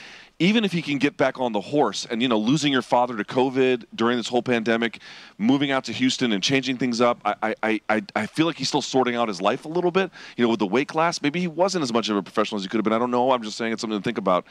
[0.41, 3.17] Even if he can get back on the horse, and you know, losing your father
[3.17, 5.01] to COVID during this whole pandemic,
[5.37, 8.69] moving out to Houston and changing things up, I I, I, I feel like he's
[8.69, 10.09] still sorting out his life a little bit.
[10.37, 12.63] You know, with the weight class, maybe he wasn't as much of a professional as
[12.63, 12.93] he could have been.
[12.93, 13.31] I don't know.
[13.31, 14.45] I'm just saying it's something to think about.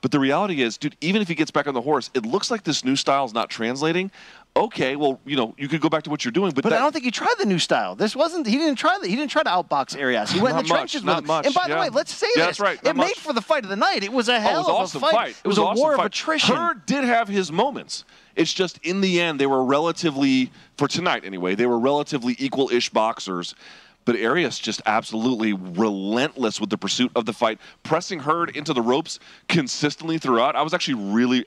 [0.00, 2.50] But the reality is, dude, even if he gets back on the horse, it looks
[2.50, 4.10] like this new style is not translating.
[4.56, 6.76] Okay, well, you know, you could go back to what you're doing, but, But that,
[6.76, 7.96] I don't think he tried the new style.
[7.96, 8.46] This wasn't.
[8.46, 9.08] He didn't try that.
[9.08, 10.30] He didn't try to outbox Arias.
[10.30, 11.26] He went in the much, trenches not with him.
[11.26, 12.58] much, And by the way, let's say Yeah, this.
[12.58, 14.04] that's right, It not made for the fight of the night.
[14.04, 15.12] It was a Oh, hell it was of awesome a fight.
[15.12, 15.36] fight.
[15.44, 16.00] It was, a awesome war fight.
[16.02, 16.54] of attrition.
[16.54, 18.04] Hurd did have his moments.
[18.36, 21.56] It's just in the end they were relatively for tonight anyway.
[21.56, 23.56] They were relatively equal-ish boxers.
[24.04, 28.82] But Arias just absolutely relentless with the pursuit of the fight, pressing Hurd into the
[28.82, 30.56] ropes consistently throughout.
[30.56, 31.44] I was actually really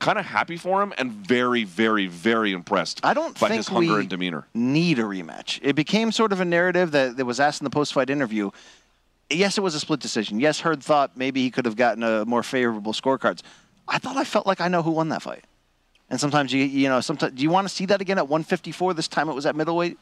[0.00, 3.68] kind of happy for him and very, very, very impressed I don't by think his
[3.68, 4.46] hunger we and demeanor.
[4.52, 5.60] need a rematch.
[5.62, 8.50] It became sort of a narrative that, that was asked in the post-fight interview.
[9.30, 10.40] Yes, it was a split decision.
[10.40, 13.40] Yes, Hurd thought maybe he could have gotten a more favorable scorecards.
[13.88, 15.44] I thought I felt like I know who won that fight.
[16.10, 18.92] And sometimes you you know sometimes do you want to see that again at 154?
[18.92, 19.98] This time it was at middleweight.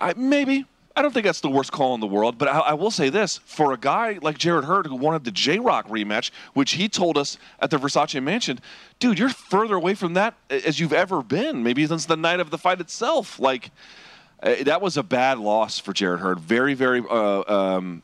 [0.00, 0.66] I, maybe.
[0.96, 3.10] I don't think that's the worst call in the world, but I, I will say
[3.10, 6.88] this: for a guy like Jarrett Hurd who wanted the J Rock rematch, which he
[6.88, 8.58] told us at the Versace Mansion,
[8.98, 11.62] dude, you're further away from that as you've ever been.
[11.62, 13.38] Maybe since the night of the fight itself.
[13.38, 13.70] Like
[14.42, 16.40] uh, that was a bad loss for Jarrett Hurd.
[16.40, 17.02] Very, very.
[17.08, 18.02] Uh, um,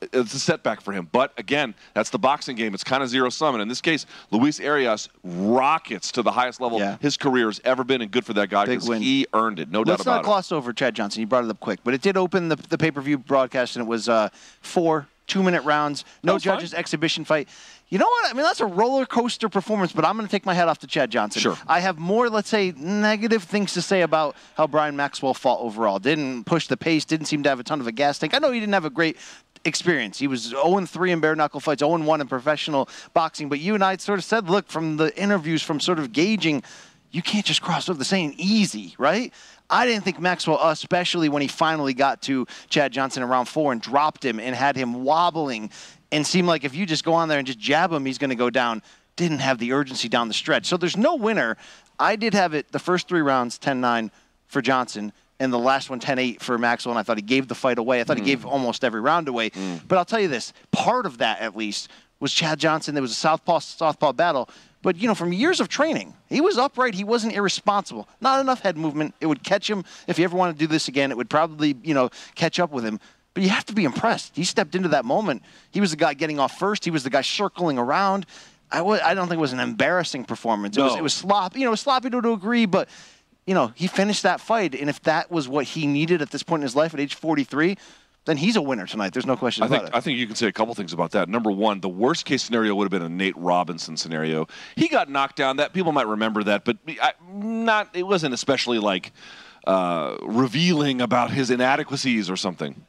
[0.00, 1.08] it's a setback for him.
[1.10, 2.74] But again, that's the boxing game.
[2.74, 3.54] It's kind of zero sum.
[3.54, 6.96] And in this case, Luis Arias rockets to the highest level Yeah.
[7.00, 9.70] his career has ever been, and good for that guy because he earned it.
[9.70, 10.24] No Let's doubt not about it.
[10.24, 11.20] gloss over Chad Johnson.
[11.20, 13.88] You brought it up quick, but it did open the, the pay-per-view broadcast, and it
[13.88, 14.28] was uh,
[14.60, 16.56] four two-minute rounds, no was fine.
[16.56, 17.48] judges, exhibition fight.
[17.88, 18.30] You know what?
[18.30, 20.78] I mean, that's a roller coaster performance, but I'm going to take my hat off
[20.80, 21.40] to Chad Johnson.
[21.40, 21.56] Sure.
[21.68, 26.00] I have more, let's say, negative things to say about how Brian Maxwell fought overall.
[26.00, 28.34] Didn't push the pace, didn't seem to have a ton of a gas tank.
[28.34, 29.16] I know he didn't have a great
[29.64, 30.18] experience.
[30.18, 33.48] He was 0-3 in bare knuckle fights, 0-1 in professional boxing.
[33.48, 36.62] But you and I sort of said, look, from the interviews, from sort of gauging,
[37.10, 39.32] you can't just cross over the saying easy, right?
[39.68, 43.72] I didn't think Maxwell, especially when he finally got to Chad Johnson in round four
[43.72, 45.70] and dropped him and had him wobbling
[46.12, 48.30] and seemed like if you just go on there and just jab him, he's going
[48.30, 48.82] to go down.
[49.16, 50.66] Didn't have the urgency down the stretch.
[50.66, 51.56] So there's no winner.
[51.98, 54.10] I did have it the first three rounds 10 9
[54.46, 57.54] for Johnson and the last one 10-8 for Maxwell, and I thought he gave the
[57.54, 58.00] fight away.
[58.00, 58.26] I thought he mm.
[58.26, 59.50] gave almost every round away.
[59.50, 59.80] Mm.
[59.88, 61.88] But I'll tell you this: part of that, at least,
[62.20, 62.94] was Chad Johnson.
[62.94, 64.48] There was a southpaw southpaw battle,
[64.82, 66.94] but you know, from years of training, he was upright.
[66.94, 68.06] He wasn't irresponsible.
[68.20, 69.14] Not enough head movement.
[69.20, 71.10] It would catch him if he ever wanted to do this again.
[71.10, 73.00] It would probably you know catch up with him.
[73.32, 74.34] But you have to be impressed.
[74.34, 75.42] He stepped into that moment.
[75.70, 76.84] He was the guy getting off first.
[76.84, 78.26] He was the guy circling around.
[78.72, 80.76] I w- I don't think it was an embarrassing performance.
[80.76, 80.98] It was No.
[80.98, 81.60] it was sloppy.
[81.60, 82.88] You know, it was sloppy to, to agree, but
[83.46, 86.42] you know, he finished that fight, and if that was what he needed at this
[86.42, 87.76] point in his life at age 43,
[88.26, 89.12] then he's a winner tonight.
[89.12, 89.96] There's no question I about think it.
[89.96, 91.28] I think you can say a couple things about that.
[91.28, 94.46] Number one, the worst case scenario would have been a Nate Robinson scenario.
[94.76, 95.56] He got knocked down.
[95.56, 97.90] That people might remember that, but I, not.
[97.94, 99.12] It wasn't especially like
[99.66, 102.84] uh, revealing about his inadequacies or something.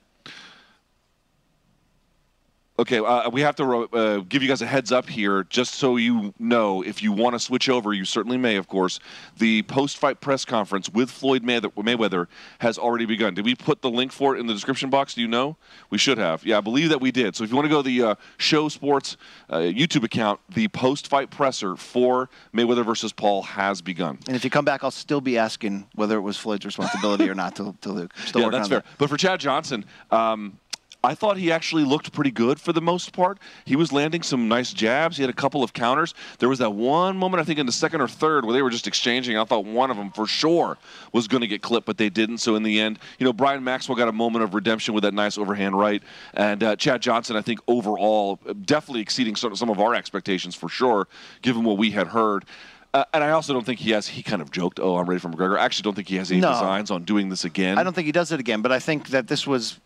[2.79, 5.97] Okay, uh, we have to uh, give you guys a heads up here, just so
[5.97, 6.81] you know.
[6.81, 8.99] If you want to switch over, you certainly may, of course.
[9.37, 12.27] The post-fight press conference with Floyd Mayweather
[12.59, 13.35] has already begun.
[13.35, 15.13] Did we put the link for it in the description box?
[15.13, 15.57] Do you know?
[15.91, 16.43] We should have.
[16.43, 17.35] Yeah, I believe that we did.
[17.35, 19.17] So if you want to go to the uh, Show Sports
[19.49, 24.17] uh, YouTube account, the post-fight presser for Mayweather versus Paul has begun.
[24.27, 27.35] And if you come back, I'll still be asking whether it was Floyd's responsibility or
[27.35, 28.13] not to, to Luke.
[28.25, 28.79] Still yeah, that's fair.
[28.79, 28.85] that.
[28.97, 30.57] But for Chad Johnson, um,
[31.03, 33.39] I thought he actually looked pretty good for the most part.
[33.65, 35.17] He was landing some nice jabs.
[35.17, 36.13] He had a couple of counters.
[36.37, 38.69] There was that one moment, I think, in the second or third where they were
[38.69, 39.35] just exchanging.
[39.35, 40.77] I thought one of them for sure
[41.11, 42.37] was going to get clipped, but they didn't.
[42.37, 45.15] So in the end, you know, Brian Maxwell got a moment of redemption with that
[45.15, 46.03] nice overhand right.
[46.35, 51.07] And uh, Chad Johnson, I think, overall, definitely exceeding some, of our expectations for sure,
[51.41, 52.45] given what we had heard.
[52.93, 54.07] Uh, and I also don't think he has.
[54.07, 56.29] He kind of joked, "Oh, I'm ready for McGregor." I actually don't think he has
[56.29, 56.51] any No.
[56.51, 57.77] designs on doing this again.
[57.77, 59.79] I don't think he does it again, but I think that this was,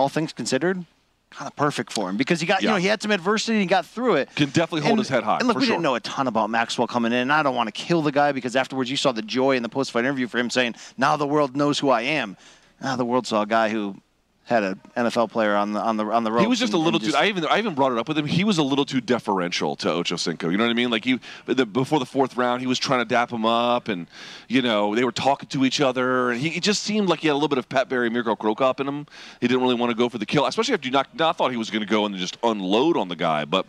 [0.00, 0.84] all things considered,
[1.30, 3.60] kind of perfect for him because he got, you know, he had some adversity and
[3.60, 4.34] he got through it.
[4.34, 5.74] Can definitely hold his head high, And look, we sure.
[5.74, 7.18] didn't know a ton about Maxwell coming in.
[7.18, 9.62] and I don't want to kill the guy because afterwards you saw the joy in
[9.62, 12.36] the post-fight interview for him saying, "Now the world knows who I am."
[12.80, 13.96] Now the world saw a guy who
[14.44, 16.40] had an NFL player on the on the on the road.
[16.40, 17.16] He was just a little and too.
[17.16, 18.26] I even I even brought it up with him.
[18.26, 20.50] He was a little too deferential to Ochocinco.
[20.50, 20.90] You know what I mean?
[20.90, 24.08] Like he the, before the fourth round, he was trying to dap him up, and
[24.48, 27.28] you know they were talking to each other, and he it just seemed like he
[27.28, 29.06] had a little bit of Pat Barry, Mirko Cro Cop in him.
[29.40, 31.20] He didn't really want to go for the kill, especially after you knocked.
[31.20, 33.66] I thought he was going to go and just unload on the guy, but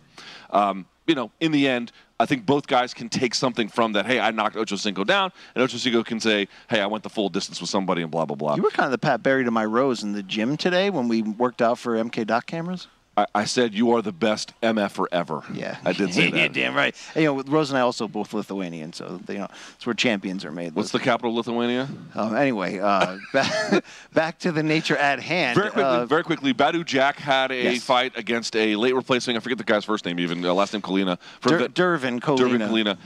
[0.49, 1.91] um, you know, in the end.
[2.21, 4.05] I think both guys can take something from that.
[4.05, 7.60] Hey, I knocked Ochocinco down, and Ochocinco can say, "Hey, I went the full distance
[7.60, 8.55] with somebody," and blah blah blah.
[8.55, 11.07] You were kind of the Pat Barry to my Rose in the gym today when
[11.07, 12.88] we worked out for MK Doc cameras.
[13.17, 15.43] I, I said you are the best MF ever.
[15.54, 16.38] Yeah, I did say that.
[16.38, 16.95] yeah, damn right.
[17.13, 20.45] And, you know, Rose and I also both Lithuanian, so you know, it's where champions
[20.45, 20.74] are made.
[20.76, 21.89] What's the capital of Lithuania?
[22.15, 25.58] Um, anyway, uh, back, back to the nature at hand.
[25.58, 26.54] Very quickly, Uh, very quickly.
[26.54, 27.84] Badou Jack had a Yes.
[27.84, 29.36] fight against a late replacement.
[29.36, 31.19] I forget the guy's first name, even uh, last name Colina.
[31.41, 32.19] from Dur- the- Dervin.
[32.21, 32.97] Dervin Colina.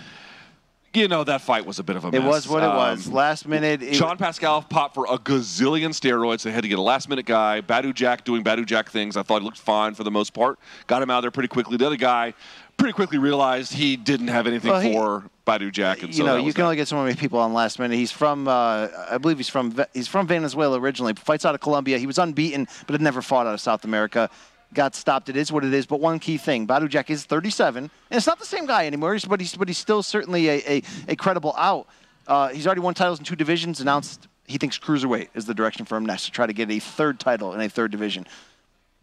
[0.96, 2.22] You know that fight was a bit of a mess.
[2.22, 3.08] It was what it was.
[3.08, 3.82] Um, Last minute.
[3.84, 6.44] It, Sean Pascal popped for a gazillion steroids.
[6.44, 7.62] They had to get a last minute guy.
[7.62, 9.18] Badou Jack doing Badou Jack things.
[9.18, 10.58] I thought he looked fine for the most part.
[10.88, 11.78] Got him out there pretty quickly.
[11.78, 12.34] The other guy
[12.78, 16.00] pretty quickly realized he didn't have anything Well, he- for Badou Jack.
[16.02, 16.66] And you so know, you can that.
[16.66, 17.96] only get so many people on last minute.
[17.96, 21.14] He's from, uh, I believe he's from, he's from Venezuela originally.
[21.14, 21.98] Fights out of Colombia.
[21.98, 24.30] He was unbeaten, but had never fought out of South America.
[24.74, 25.30] Got stopped.
[25.30, 25.86] It is what it is.
[25.86, 29.18] But one key thing: Badou Jack is 37, and it's not the same guy anymore.
[29.28, 31.88] But he's, but he's still certainly a, a, a credible out.
[32.28, 33.80] Uh, he's already won titles in two divisions.
[33.80, 36.80] Announced he thinks cruiserweight is the direction for him next to try to get a
[36.80, 38.26] third title in a third division.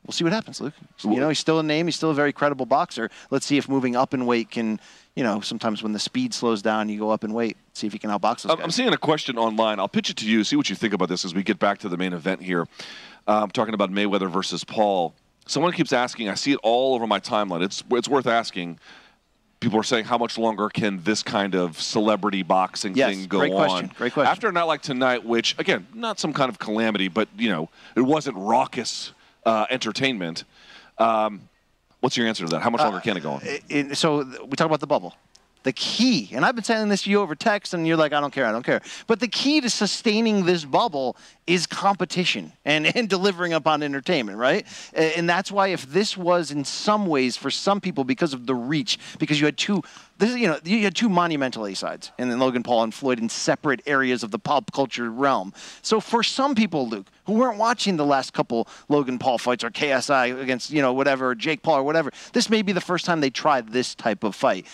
[0.04, 0.74] We'll see what happens, Luke.
[1.04, 1.86] You know, he's still a name.
[1.86, 3.08] He's still a very credible boxer.
[3.30, 4.80] Let's see if moving up in weight can,
[5.14, 7.56] you know, sometimes when the speed slows down, you go up in weight.
[7.72, 8.64] See if he can outbox those I'm- guys.
[8.64, 9.78] I'm seeing a question online.
[9.78, 10.42] I'll pitch it to you.
[10.42, 12.66] See what you think about this as we get back to the main event here.
[13.28, 15.14] Um, talking about Mayweather versus Paul.
[15.46, 16.28] Someone keeps asking.
[16.28, 17.62] I see it all over my timeline.
[17.62, 18.78] It's it's worth asking.
[19.60, 23.38] People are saying, how much longer can this kind of celebrity boxing Yes, thing go
[23.38, 23.56] great on?
[23.68, 24.28] question, great question.
[24.28, 27.68] After a night like tonight, which again, not some kind of calamity, but you know,
[27.94, 29.12] it wasn't raucous
[29.46, 30.42] uh, entertainment.
[30.98, 31.48] Um,
[32.00, 32.60] what's your answer to that?
[32.62, 33.42] How much longer can it go on?
[33.44, 35.14] It- it- so we talk about the bubble.
[35.62, 38.20] The key, and I've been saying this to you over text, and you're like, I
[38.20, 38.80] don't care, I don't care.
[39.06, 44.66] But the key to sustaining this bubble is competition and, and delivering upon entertainment, right?
[44.92, 48.54] And that's why if this was in some ways for some people because of the
[48.54, 49.82] reach, because you had two,
[50.18, 52.94] this is you know you had two monumental A sides, and then Logan Paul and
[52.94, 55.52] Floyd in separate areas of the pop culture realm.
[55.82, 59.70] So for some people, Luke, who weren't watching the last couple Logan Paul fights or
[59.70, 63.20] KSI against you know whatever Jake Paul or whatever, this may be the first time
[63.20, 64.66] they tried this type of fight.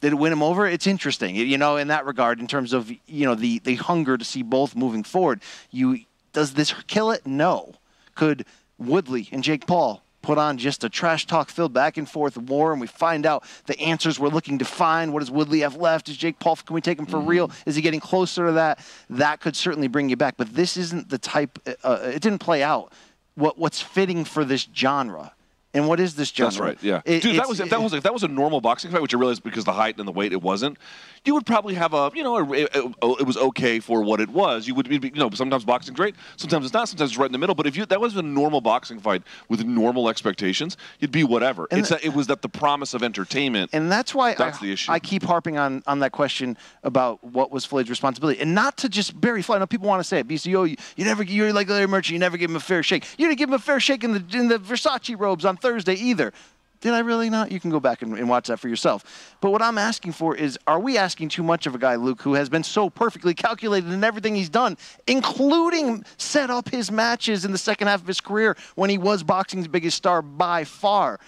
[0.00, 0.66] Did it win him over?
[0.66, 4.16] It's interesting, you know, in that regard, in terms of you know the the hunger
[4.16, 5.40] to see both moving forward.
[5.70, 6.00] You
[6.32, 7.26] does this kill it?
[7.26, 7.74] No.
[8.14, 8.44] Could
[8.78, 12.72] Woodley and Jake Paul put on just a trash talk filled back and forth war,
[12.72, 15.12] and we find out the answers we're looking to find?
[15.12, 16.08] What does Woodley have left?
[16.08, 16.56] Is Jake Paul?
[16.56, 17.50] Can we take him for real?
[17.66, 18.78] Is he getting closer to that?
[19.10, 21.58] That could certainly bring you back, but this isn't the type.
[21.82, 22.92] Uh, it didn't play out.
[23.34, 25.32] What what's fitting for this genre?
[25.74, 26.50] And what is this genre?
[26.50, 26.78] That's right.
[26.82, 27.38] Yeah, It- dude.
[27.38, 29.42] That was if that was if that was a normal boxing fight, which I realized
[29.42, 30.78] because the height and the weight it wasn't.
[31.24, 34.30] You would probably have a you know a, it, it was okay for what it
[34.30, 34.66] was.
[34.66, 37.32] You would be you know sometimes boxing's great, sometimes it's not, sometimes it's right in
[37.32, 37.54] the middle.
[37.54, 41.68] But if you that was a normal boxing fight with normal expectations, you'd be whatever.
[41.70, 43.70] And it's that it was that the promise of entertainment.
[43.74, 44.90] And that's why That's I, the issue.
[44.90, 48.88] I keep harping on, on that question about what was Floyd's responsibility, and not to
[48.88, 49.56] just bury Floyd.
[49.56, 50.28] I know people want to say it.
[50.28, 52.14] BCO, oh, you, you never, you're like Larry Merchant.
[52.14, 53.04] You never give him a fair shake.
[53.18, 55.94] You didn't give him a fair shake in the in the Versace robes on Thursday
[55.94, 56.32] either.
[56.80, 57.50] Did I really not?
[57.50, 59.36] You can go back and, and, watch that for yourself.
[59.40, 62.22] But what I'm asking for is are we asking too much of a guy, Luke,
[62.22, 64.76] who has been so perfectly calculated in everything he's done,
[65.08, 69.24] including set up his matches in the second half of his career when he was
[69.24, 71.18] boxing's biggest star by far?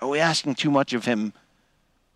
[0.00, 1.32] Are we asking too much of him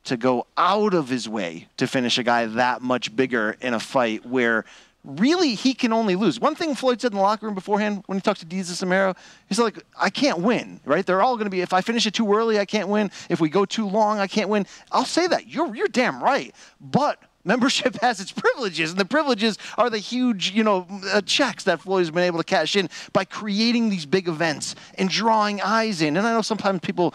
[0.04, 3.80] to go out of his way to finish a guy that much bigger in a
[3.80, 4.64] fight where
[5.04, 6.40] really he can only lose.
[6.40, 9.16] One thing Floyd said in the locker room beforehand when he talked to Jesus Samero,
[9.48, 11.04] he's like, I can't win, right?
[11.04, 13.10] They're all going to be, if I finish it too early, I can't win.
[13.28, 14.66] If we go too long, I can't win.
[14.90, 15.46] I'll say that.
[15.46, 16.54] You're, you're damn right.
[16.80, 21.64] But membership has its privileges, and the privileges are the huge, you know, uh, checks
[21.64, 26.00] that Floyd's been able to cash in by creating these big events and drawing eyes
[26.00, 26.16] in.
[26.16, 27.14] And I know sometimes people,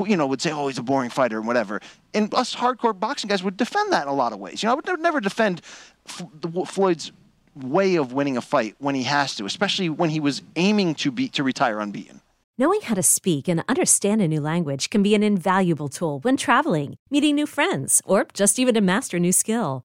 [0.00, 1.80] you know, would say, "Oh, he's a boring fighter" and whatever.
[2.12, 4.62] And us hardcore boxing guys would defend that in a lot of ways.
[4.62, 5.62] You know, I would never defend
[6.06, 7.12] Floyd's
[7.54, 11.10] way of winning a fight when he has to, especially when he was aiming to
[11.10, 12.20] beat to retire unbeaten.
[12.56, 16.36] Knowing how to speak and understand a new language can be an invaluable tool when
[16.36, 19.84] traveling, meeting new friends, or just even to master a new skill.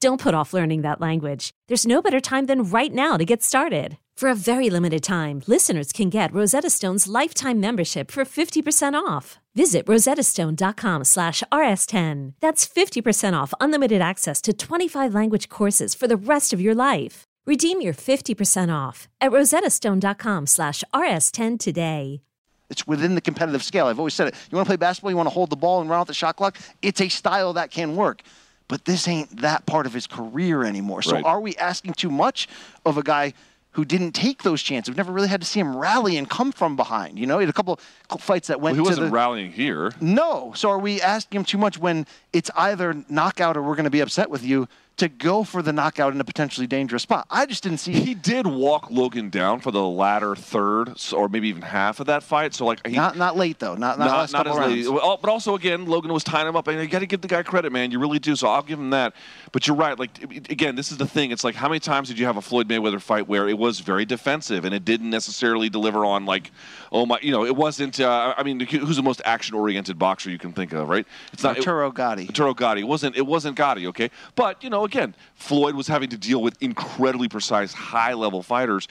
[0.00, 1.50] Don't put off learning that language.
[1.68, 3.98] There's no better time than right now to get started.
[4.16, 9.38] For a very limited time, listeners can get Rosetta Stone's lifetime membership for 50% off.
[9.54, 12.32] Visit rosettastone.com slash rs10.
[12.40, 17.24] That's 50% off unlimited access to 25 language courses for the rest of your life.
[17.46, 22.22] Redeem your 50% off at rosettastone.com slash rs10 today.
[22.70, 23.86] It's within the competitive scale.
[23.86, 24.34] I've always said it.
[24.50, 26.14] You want to play basketball, you want to hold the ball and run out the
[26.14, 26.56] shot clock?
[26.80, 28.22] It's a style that can work.
[28.70, 31.02] But this ain't that part of his career anymore.
[31.02, 31.24] So Right.
[31.24, 32.48] are we asking too much
[32.86, 33.34] of a guy–
[33.72, 34.90] who didn't take those chances.
[34.90, 37.18] We've never really had to see him rally and come from behind.
[37.18, 37.78] You know, he had a couple
[38.10, 39.92] of fights that went Well, he wasn't the rallying here.
[40.00, 40.52] no.
[40.56, 43.90] So are we asking him too much when it's either knockout or we're going to
[43.90, 44.66] be upset with you
[45.00, 47.26] to go for the knockout in a potentially dangerous spot?
[47.30, 47.92] I just didn't see.
[47.92, 52.22] He did walk Logan down for the latter third, or maybe even half of that
[52.22, 52.54] fight.
[52.54, 53.74] So like he, not not late though.
[53.74, 54.86] Not not, not, not as late.
[55.20, 57.42] But also, again, Logan was tying him up, and you got to give the guy
[57.42, 57.90] credit, man.
[57.90, 58.36] You really do.
[58.36, 59.14] So I'll give him that.
[59.52, 59.98] But you're right.
[59.98, 61.30] Like again, this is the thing.
[61.30, 63.80] It's like how many times did you have a Floyd Mayweather fight where it was
[63.80, 66.50] very defensive and it didn't necessarily deliver on like,
[66.92, 67.98] oh my, you know, it wasn't.
[67.98, 71.06] Uh, I mean, who's the most action-oriented boxer you can think of, right?
[71.32, 71.56] It's not.
[71.56, 72.28] Arturo Gatti.
[72.28, 72.82] Arturo Gatti.
[72.82, 74.10] It wasn't it wasn't Gatti, okay?
[74.34, 78.88] But, you know, again, Floyd was having to deal with incredibly precise, high level fighters.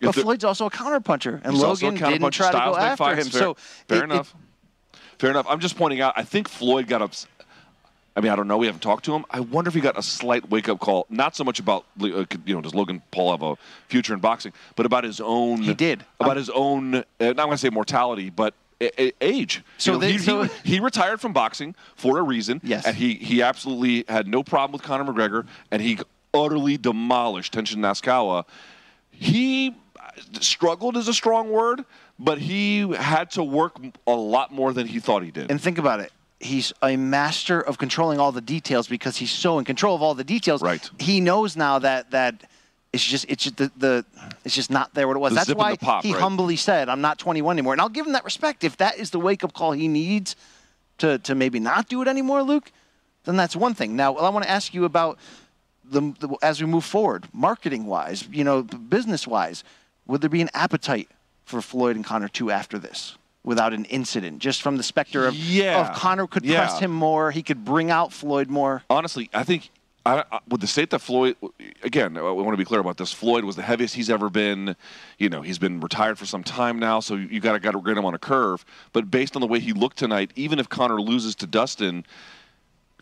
[0.00, 2.32] If But the- Floyd's also a counterpuncher, and He's also a Logan didn't counterpuncher.
[2.32, 3.26] try to go after fights.
[3.26, 3.30] him.
[3.32, 3.54] Fair, so
[3.88, 4.34] fair it- it- enough.
[5.18, 5.46] fair enough.
[5.48, 6.14] I'm just pointing out.
[6.16, 7.12] I think Floyd got up.
[8.14, 8.56] I mean, I don't know.
[8.56, 9.26] We haven't talked to him.
[9.30, 11.06] I wonder if he got a slight wake up call.
[11.10, 12.06] Not so much about uh,
[12.46, 13.56] you know does Logan Paul have a
[13.88, 15.60] future in boxing, but about his own.
[15.62, 16.04] He did.
[16.20, 16.94] about Um, his own.
[16.96, 18.54] Uh, not going to say mortality, but.
[18.80, 19.62] Age.
[19.78, 22.60] So You know, they- he, so- he, he retired from boxing for a reason.
[22.62, 22.86] Yes.
[22.86, 25.98] And he, he absolutely had no problem with Conor McGregor, and he
[26.34, 28.44] utterly demolished Tenshin Nasukawa.
[29.10, 30.10] He uh,
[30.40, 31.84] struggled is a strong word,
[32.18, 35.50] but he had to work a lot more than he thought he did.
[35.50, 36.12] And think about it.
[36.38, 40.14] He's a master of controlling all the details because he's so in control of all
[40.14, 40.60] the details.
[40.60, 40.88] Right.
[40.98, 42.42] He knows now that that
[42.96, 44.04] it's just it's just the, the
[44.44, 45.32] it's just not there what it was.
[45.32, 46.20] The That's why pop, he right.
[46.20, 48.64] humbly said, "I'm not 21 anymore." And I'll give him that respect.
[48.64, 50.34] If that is the wake up call he needs
[50.98, 52.72] to to maybe not do it anymore, Luke,
[53.24, 53.96] then that's one thing.
[53.96, 55.18] Now, I want to ask you about
[55.84, 59.62] the, the as we move forward, marketing wise, you know, business wise,
[60.06, 61.08] would there be an appetite
[61.44, 63.16] for Floyd and Conor two after this?
[63.44, 65.80] Without an incident, just from the specter of, Yeah.
[65.80, 66.66] of Conor could Yeah.
[66.66, 68.82] press him more, he could bring out Floyd more.
[68.90, 69.70] Honestly, I think
[70.06, 71.36] I, I, with the state that Floyd,
[71.82, 73.12] again, I want to be clear about this.
[73.12, 74.76] Floyd was the heaviest he's ever been.
[75.18, 77.80] You know, he's been retired for some time now, so you got to got to
[77.80, 78.64] grade him on a curve.
[78.92, 82.06] But based on the way he looked tonight, even if Conor loses to Dustin,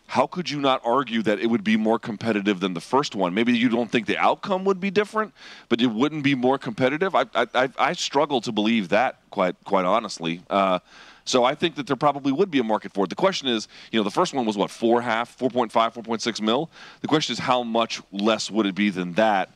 [0.07, 3.35] how could you not argue that it would be more competitive than the first one?
[3.35, 5.35] Maybe you don't think the outcome would be different,
[5.69, 7.15] but it wouldn't be more competitive.
[7.15, 10.41] I I, I, I struggle to believe that quite quite honestly.
[10.49, 10.79] Uh,
[11.25, 13.09] so I think that there probably would be a market for it.
[13.11, 16.71] The question is, you know, the first one was what four half, 4.5, 4.6 mil.
[17.01, 19.51] The question is, how much less would it be than that?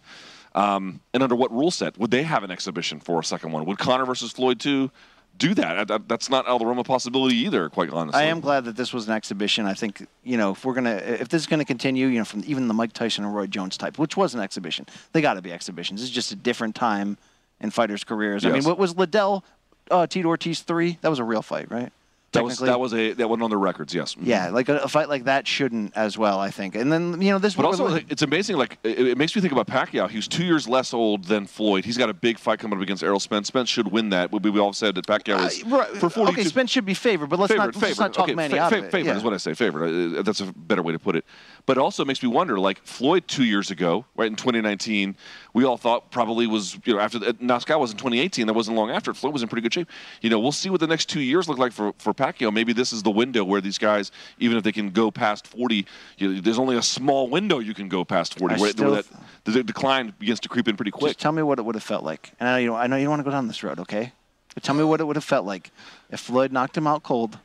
[0.54, 3.64] Um, and under what rule set would they have an exhibition for a second one?
[3.66, 4.90] Would Conor versus Floyd two
[5.36, 5.86] do that?
[5.88, 7.68] That- That's not out of the realm of possibility either.
[7.68, 9.66] Quite honestly, I am glad that this was an exhibition.
[9.66, 12.42] I think you know if we're gonna if this is gonna continue, you know, from
[12.46, 15.42] even the Mike Tyson and Roy Jones type, which was an exhibition, they got to
[15.42, 16.02] be exhibitions.
[16.02, 17.18] It's just a different time
[17.60, 18.44] in fighters' careers.
[18.46, 19.44] I mean, what was Liddell,
[19.90, 20.98] uh, Tito Ortiz three?
[21.02, 21.92] That was a real fight, right?
[22.32, 23.94] That was that was a that went on the records.
[23.94, 24.14] Yes.
[24.20, 26.74] yeah, like a, a fight like that shouldn't as well, I think.
[26.74, 27.54] And then you know this.
[27.54, 28.58] But also, like, it's amazing.
[28.58, 30.10] Like, it, it makes me think about Pacquiao.
[30.10, 31.86] He was two years less old than Floyd.
[31.86, 33.48] He's got a big fight coming up against Errol Spence.
[33.48, 34.30] Spence should win that.
[34.30, 36.40] We, we all said that Pacquiao is Uh, right, for 42.
[36.40, 38.04] okay, Spence should be favored, but let's favorite, not let's favorite.
[38.04, 38.90] not talk okay, many fa- out fa- of it.
[38.92, 39.16] favorite yeah.
[39.16, 39.54] is what I say.
[39.54, 40.18] Favorite.
[40.18, 41.24] Uh, That's a better way to put it.
[41.64, 42.60] But it also makes me wonder.
[42.60, 45.16] Like Floyd two years ago, right in 2019,
[45.58, 48.46] we all thought probably was you know after the, uh, Moscow was in 2018.
[48.46, 49.12] That wasn't long after.
[49.12, 49.88] Floyd was in pretty good shape.
[50.20, 52.52] You know, we'll see what the next two years look like for for Pacquiao.
[52.52, 55.84] Maybe this is the window where these guys, even if they can go past 40,
[56.18, 59.02] you know, there's only a small window you can go past 40 I where, where
[59.02, 59.06] that
[59.44, 61.10] the decline begins to creep in pretty quick.
[61.10, 62.32] Just tell me what it would have felt like.
[62.38, 64.12] And I know you, I know you don't want to go down this road, okay?
[64.54, 65.72] But tell me what it would have felt like
[66.10, 67.38] if Floyd knocked him out cold,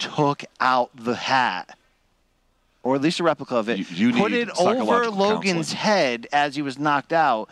[0.00, 1.76] took out the hat,
[2.88, 5.76] or at least a replica of it, You- you put it over Logan's counseling.
[5.76, 7.50] head as he was knocked out,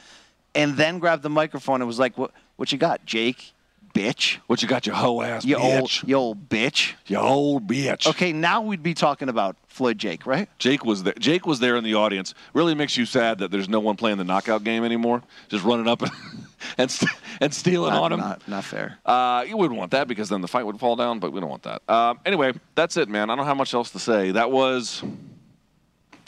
[0.54, 2.30] and then grabbed the microphone and was like, "What?
[2.56, 3.52] What you got, Jake?
[3.96, 4.38] Bitch?
[4.46, 6.06] What you got, your hoe ass You old, bitch?
[6.06, 8.06] you old bitch." You old bitch.
[8.06, 10.48] Okay, now we'd be talking about Floyd Jake, right?
[10.58, 11.14] Jake was there.
[11.18, 12.34] Jake was there in the audience.
[12.52, 15.22] Really makes you sad that there's no one playing the knockout game anymore.
[15.48, 16.10] Just running up and
[16.78, 18.20] and, st- and stealing Not, on him.
[18.20, 18.98] not, not fair.
[19.06, 21.18] Uh, you wouldn't want that because then the fight would fall down.
[21.18, 21.80] But we don't want that.
[21.88, 23.30] Um, anyway, that's it, man.
[23.30, 24.30] I don't have much else to say.
[24.32, 25.02] That was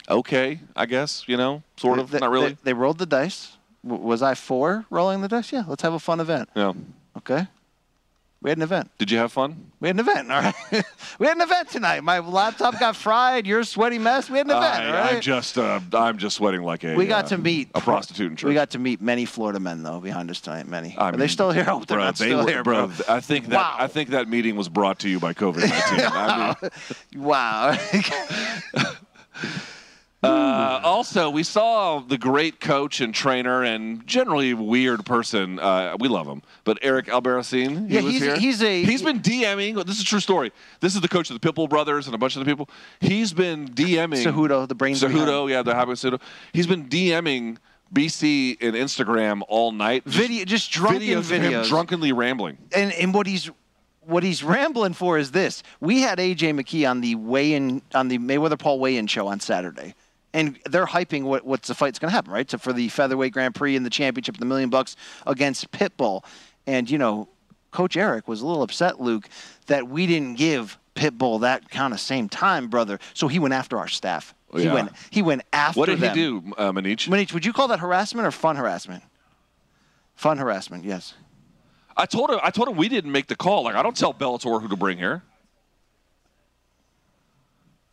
[0.09, 1.25] okay, I guess.
[1.27, 2.11] You know, sort of.
[2.11, 2.51] They- Not really.
[2.51, 3.57] They, they rolled the dice.
[3.85, 5.53] W- Was I for rolling the dice?
[5.53, 6.49] Yeah, let's have a fun event.
[6.55, 6.73] yeah.
[7.16, 7.47] Okay.
[8.41, 8.91] We had an event.
[8.99, 9.72] Did you have fun?
[9.80, 10.55] We had an event, all right?
[11.18, 12.05] we had an event tonight.
[12.05, 13.49] My laptop got fried.
[13.49, 14.30] You're a sweaty mess.
[14.30, 15.14] We had an event, I, all right?
[15.16, 16.95] I'm just, uh, I'm just sweating like a.
[16.95, 18.47] we got uh, to meet a prostitute in church.
[18.47, 20.68] We got to meet many Florida men though behind us tonight.
[20.68, 20.97] Many.
[20.97, 21.64] I Are they still here?
[21.66, 22.93] Oh, they're bro, not they still were- here, bro.
[23.09, 23.74] I think that Wow.
[23.76, 26.07] I think that meeting was brought to you by COVID nineteen.
[26.07, 26.70] I mean,
[27.24, 27.76] Wow.
[30.21, 35.61] Uh, also, we saw the great coach and trainer and generally weird person.
[35.61, 37.89] Uh, we love him, but Eric Albarracin.
[37.89, 38.37] He Yeah, was he's- here.
[38.39, 39.77] he's a- He's been DMing.
[39.87, 40.51] This is a true story.
[40.81, 42.69] This is the coach of the Pitbull brothers and a bunch of the people.
[43.01, 46.21] He's been DMing Cejudo, the brains Cejudo, yeah, the Habu Cejudo.
[46.53, 47.59] He's been DMing
[47.95, 50.05] BC and Instagram all night.
[50.05, 52.59] Just Video- just drunken videos, of him drunkenly rambling.
[52.75, 53.51] and and what he's
[54.05, 55.62] what he's rambling for is this.
[55.81, 59.95] We had AJ McKee on the weigh-in on the Mayweather Paul weigh-in show on Saturday.
[60.35, 62.51] And they're hyping what what's the fight's going to happen, right?
[62.51, 64.95] So for the featherweight Grand Prix and the championship, the million bucks
[65.26, 66.22] against Pitbull.
[66.66, 67.29] And you know,
[67.70, 69.29] Coach Eric was a little upset, Luke,
[69.66, 72.99] that we didn't give Pitbull that kind of same time, brother.
[73.14, 74.35] So he went after our staff.
[74.55, 74.74] He Yeah.
[74.74, 76.14] went he went after What did them.
[76.14, 77.09] he do, uh, Manich?
[77.09, 79.03] Manich, would you call that harassment or fun harassment?
[80.14, 81.14] Fun harassment, yes.
[81.97, 82.39] I told him.
[82.43, 83.64] I told him we didn't make the call.
[83.64, 85.22] Like I don't tell Bellator who to bring here.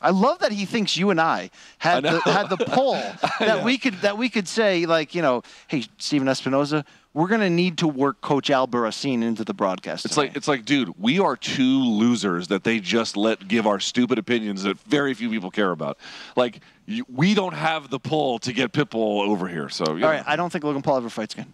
[0.01, 2.93] I love that he thinks you and I had I the, had the pull
[3.39, 7.49] that we could that we could say like you know, hey Stephen Espinoza, we're gonna
[7.49, 10.05] need to work Coach Albarracin into the broadcast.
[10.05, 13.65] It's tonight." like it's like, dude, we are two losers that they just let give
[13.65, 15.97] our stupid opinions that very few people care about.
[16.35, 19.69] Like you, we don't have the pull to get Pitbull over here.
[19.69, 20.23] So you all right.
[20.27, 21.53] I don't think Logan Paul ever fights again.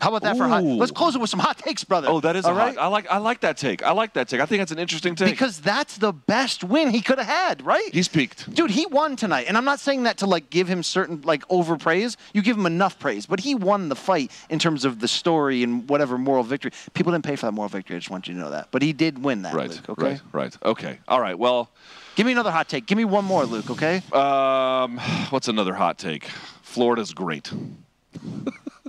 [0.00, 0.62] How about that for hot?
[0.62, 0.76] Ooh.
[0.76, 2.08] Let's close it with some hot takes, brother.
[2.08, 2.74] oh, that is all a right.
[2.76, 2.84] hot.
[2.84, 3.82] I like I like that take.
[3.82, 4.40] I like that take.
[4.40, 5.30] I think that's an interesting take.
[5.30, 7.92] Because that's the best win he could have had, right?
[7.92, 8.52] he's peaked.
[8.52, 11.46] Dude, he won tonight, and I'm not saying that to like give him certain like
[11.48, 12.16] overpraise.
[12.32, 15.62] You give him enough praise, but he won the fight in terms of the story
[15.62, 16.72] and whatever moral victory.
[16.94, 17.96] People didn't pay for that moral victory.
[17.96, 19.54] I just want you to know that, but he did win that.
[19.54, 19.70] Right.
[19.70, 20.02] Luke, okay.
[20.02, 20.20] Right.
[20.32, 20.56] Right.
[20.64, 20.98] Okay.
[21.08, 21.38] All right.
[21.38, 21.70] Well,
[22.16, 22.86] Give me another hot take.
[22.86, 23.70] Give me one more, Luke.
[23.70, 24.02] Okay.
[24.12, 24.98] um,
[25.30, 26.24] what's another hot take?
[26.62, 27.50] Florida's great.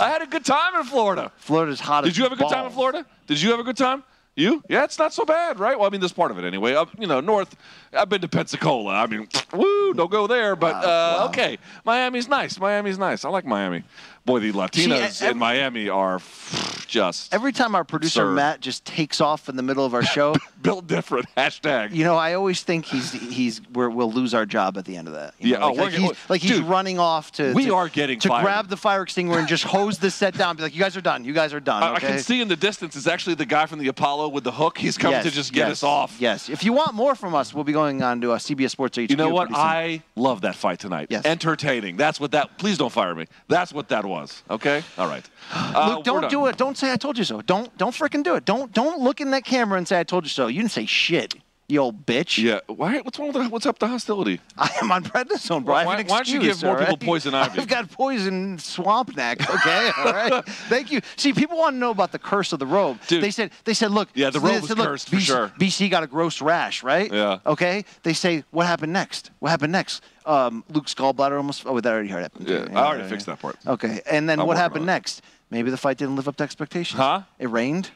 [0.00, 1.32] I had a good time in Florida.
[1.36, 2.04] Florida's hot.
[2.04, 2.72] Did you have a good time in.
[2.72, 3.04] Florida?
[3.26, 4.02] Did you have a good time?
[4.34, 4.62] You?
[4.66, 5.78] Yeah, it's not so bad, right?
[5.78, 6.72] Well, I mean, this part of it anyway.
[6.72, 7.54] Up, you know, north.
[7.92, 8.94] I've been to Pensacola.
[8.94, 10.56] I mean, woo, don't go there.
[10.56, 10.84] But Wow, uh,
[11.20, 11.26] wow.
[11.28, 12.58] okay, Miami's nice.
[12.58, 13.26] Miami's nice.
[13.26, 13.82] I like Miami.
[14.24, 16.18] Boy, the Latinas See, ev- in Miami are
[16.92, 18.34] just Every time our producer Absurd.
[18.34, 21.26] Matt just takes off in the middle of our show, built different.
[21.36, 21.94] Hashtag.
[21.94, 25.08] you know, I always think he's he's we're, we'll lose our job at the end
[25.08, 25.34] of that.
[25.38, 27.54] You Yeah, know, oh, like, we're like he's, like he's dude, running off to.
[27.54, 28.44] we to- are getting to fired.
[28.44, 30.56] grab the fire extinguisher and just hose the set down.
[30.56, 31.24] Be like, you guys are done.
[31.24, 31.82] You guys are done.
[31.82, 34.44] I, I can see in the distance is actually the guy from the Apollo with
[34.44, 34.76] the hook.
[34.76, 36.16] He's coming to just get yes, us off.
[36.20, 36.50] Yes.
[36.50, 39.10] If you want more from us, we'll be going on to uh, CBS Sports HQ.
[39.10, 39.48] You know what?
[39.52, 41.06] I love that fight tonight.
[41.08, 41.24] Yes.
[41.24, 41.96] Entertaining.
[41.96, 42.58] That's what that.
[42.58, 43.26] Please don't fire me.
[43.48, 44.42] That's what that was.
[44.50, 44.82] Okay.
[44.98, 45.24] All right.
[45.54, 46.56] Uh, Luke, don't do it.
[46.56, 47.40] Don't say I told you so.
[47.42, 48.44] Don't don't freaking do it.
[48.44, 50.48] Don't don't look in that camera and say I told you so.
[50.48, 51.34] You didn't say shit,
[51.68, 52.42] you old bitch.
[52.42, 52.60] Yeah.
[52.66, 52.98] Why?
[52.98, 54.40] What's wrong with the, What's up the hostility?
[54.58, 55.74] I am on prednisone, bro.
[55.74, 57.60] I have Why- why don't you give more all people poison ivy?
[57.60, 59.48] I've got poison swamp neck.
[59.48, 60.44] Okay, all right.
[60.68, 61.00] Thank you.
[61.16, 62.98] See, people want to know about the curse of the robe.
[63.06, 63.22] Dude.
[63.22, 64.08] They said they said, look.
[64.14, 65.52] Yeah, the robe said, was look, cursed for BC, sure.
[65.58, 67.12] BC got a gross rash, right?
[67.12, 67.38] Yeah.
[67.46, 67.84] Okay.
[68.02, 69.30] They say, what happened next?
[69.38, 70.02] What happened next?
[70.26, 71.64] Um, Luke's gallbladder almost.
[71.66, 72.48] Oh, that already happened.
[72.48, 73.56] Yeah, I already fixed that part.
[73.66, 75.18] Okay, and then I'm what happened next?
[75.18, 75.24] it.
[75.52, 76.98] Maybe the fight didn't live up to expectations.
[76.98, 77.24] Huh?
[77.38, 77.90] It rained.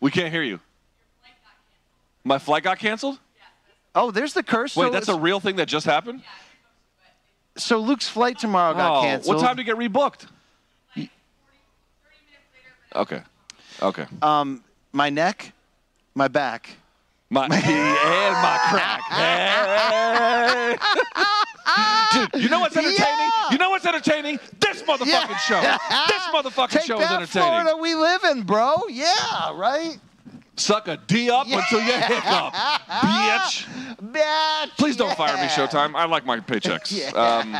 [0.00, 0.60] We can't hear you.
[2.24, 3.18] My flight got canceled?
[3.94, 4.74] Oh, there's the curse.
[4.74, 6.22] Wait, so, that's a real thing that just happened?
[7.58, 9.36] so Luke's flight tomorrow got oh, canceled.
[9.36, 10.26] what time to get rebooked?
[12.96, 13.20] Okay.
[13.82, 14.06] Okay.
[14.22, 15.52] Um, my neck,
[16.14, 16.76] my back.
[17.28, 19.02] My and my crack.
[21.76, 22.26] Hey.
[22.32, 22.98] Dude, you know what's entertaining?
[23.06, 23.50] Yeah.
[23.52, 24.38] You know what's entertaining?
[24.60, 25.36] This motherfucking Yeah.
[25.38, 25.60] show.
[25.60, 27.48] This motherfucking Take show is that entertaining.
[27.48, 28.76] Florida we live in, bro.
[28.88, 29.98] Yeah, right.
[30.56, 33.66] Suck a D up until you hiccup, bitch.
[34.12, 34.68] Bitch.
[34.76, 35.44] Please don't fire me.
[35.48, 35.94] Showtime.
[35.94, 36.92] I like my paychecks.
[36.96, 37.10] Yeah.
[37.12, 37.56] Um,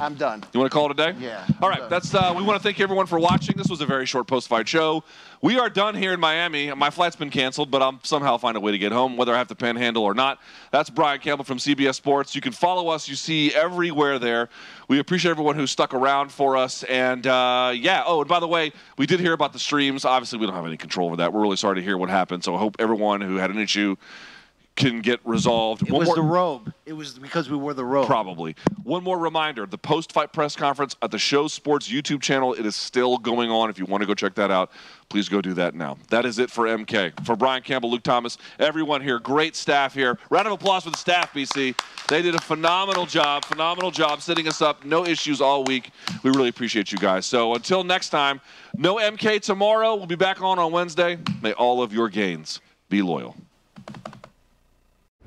[0.00, 0.42] I'm done.
[0.54, 1.18] you want to call it a day?
[1.20, 1.80] Yeah, All right.
[1.80, 1.90] done.
[1.90, 2.14] That's.
[2.14, 3.54] Uh, we want to thank everyone for watching.
[3.54, 5.04] This was a very short post-fight show.
[5.42, 6.72] We are done here in Miami.
[6.72, 9.38] My flight's been canceled, but I'm somehow find a way to get home, whether I
[9.38, 10.40] have to panhandle or not.
[10.70, 12.34] That's Brian Campbell from CBS Sports.
[12.34, 13.08] You can follow us.
[13.10, 14.48] You see everywhere there.
[14.88, 16.82] We appreciate everyone who stuck around for us.
[16.84, 18.02] And uh, yeah.
[18.06, 20.06] Oh, and by the way, we did hear about the streams.
[20.06, 21.32] Obviously, we don't have any control over that.
[21.32, 22.42] We're really sorry to hear what happened.
[22.42, 23.96] So I hope everyone who had an issue
[24.80, 25.82] can get resolved.
[25.82, 26.72] It One was more- the robe.
[26.86, 28.06] It was because we wore the robe.
[28.06, 28.56] Probably.
[28.82, 32.52] One more reminder the post fight press conference at the Show Sports YouTube channel.
[32.54, 33.70] It is still going on.
[33.70, 34.72] If you want to go check that out,
[35.08, 35.98] please go do that now.
[36.08, 37.24] That is it for MK.
[37.24, 40.18] For Brian Campbell, Luke Thomas, everyone here, great staff here.
[40.30, 41.76] Round of applause for the staff, BC.
[42.08, 44.84] They did a phenomenal job, phenomenal job setting us up.
[44.84, 45.90] No issues all week.
[46.24, 47.24] We really appreciate you guys.
[47.24, 48.40] So until next time,
[48.76, 49.94] no MK tomorrow.
[49.94, 51.18] We'll be back on on Wednesday.
[51.40, 53.36] May all of your gains be loyal.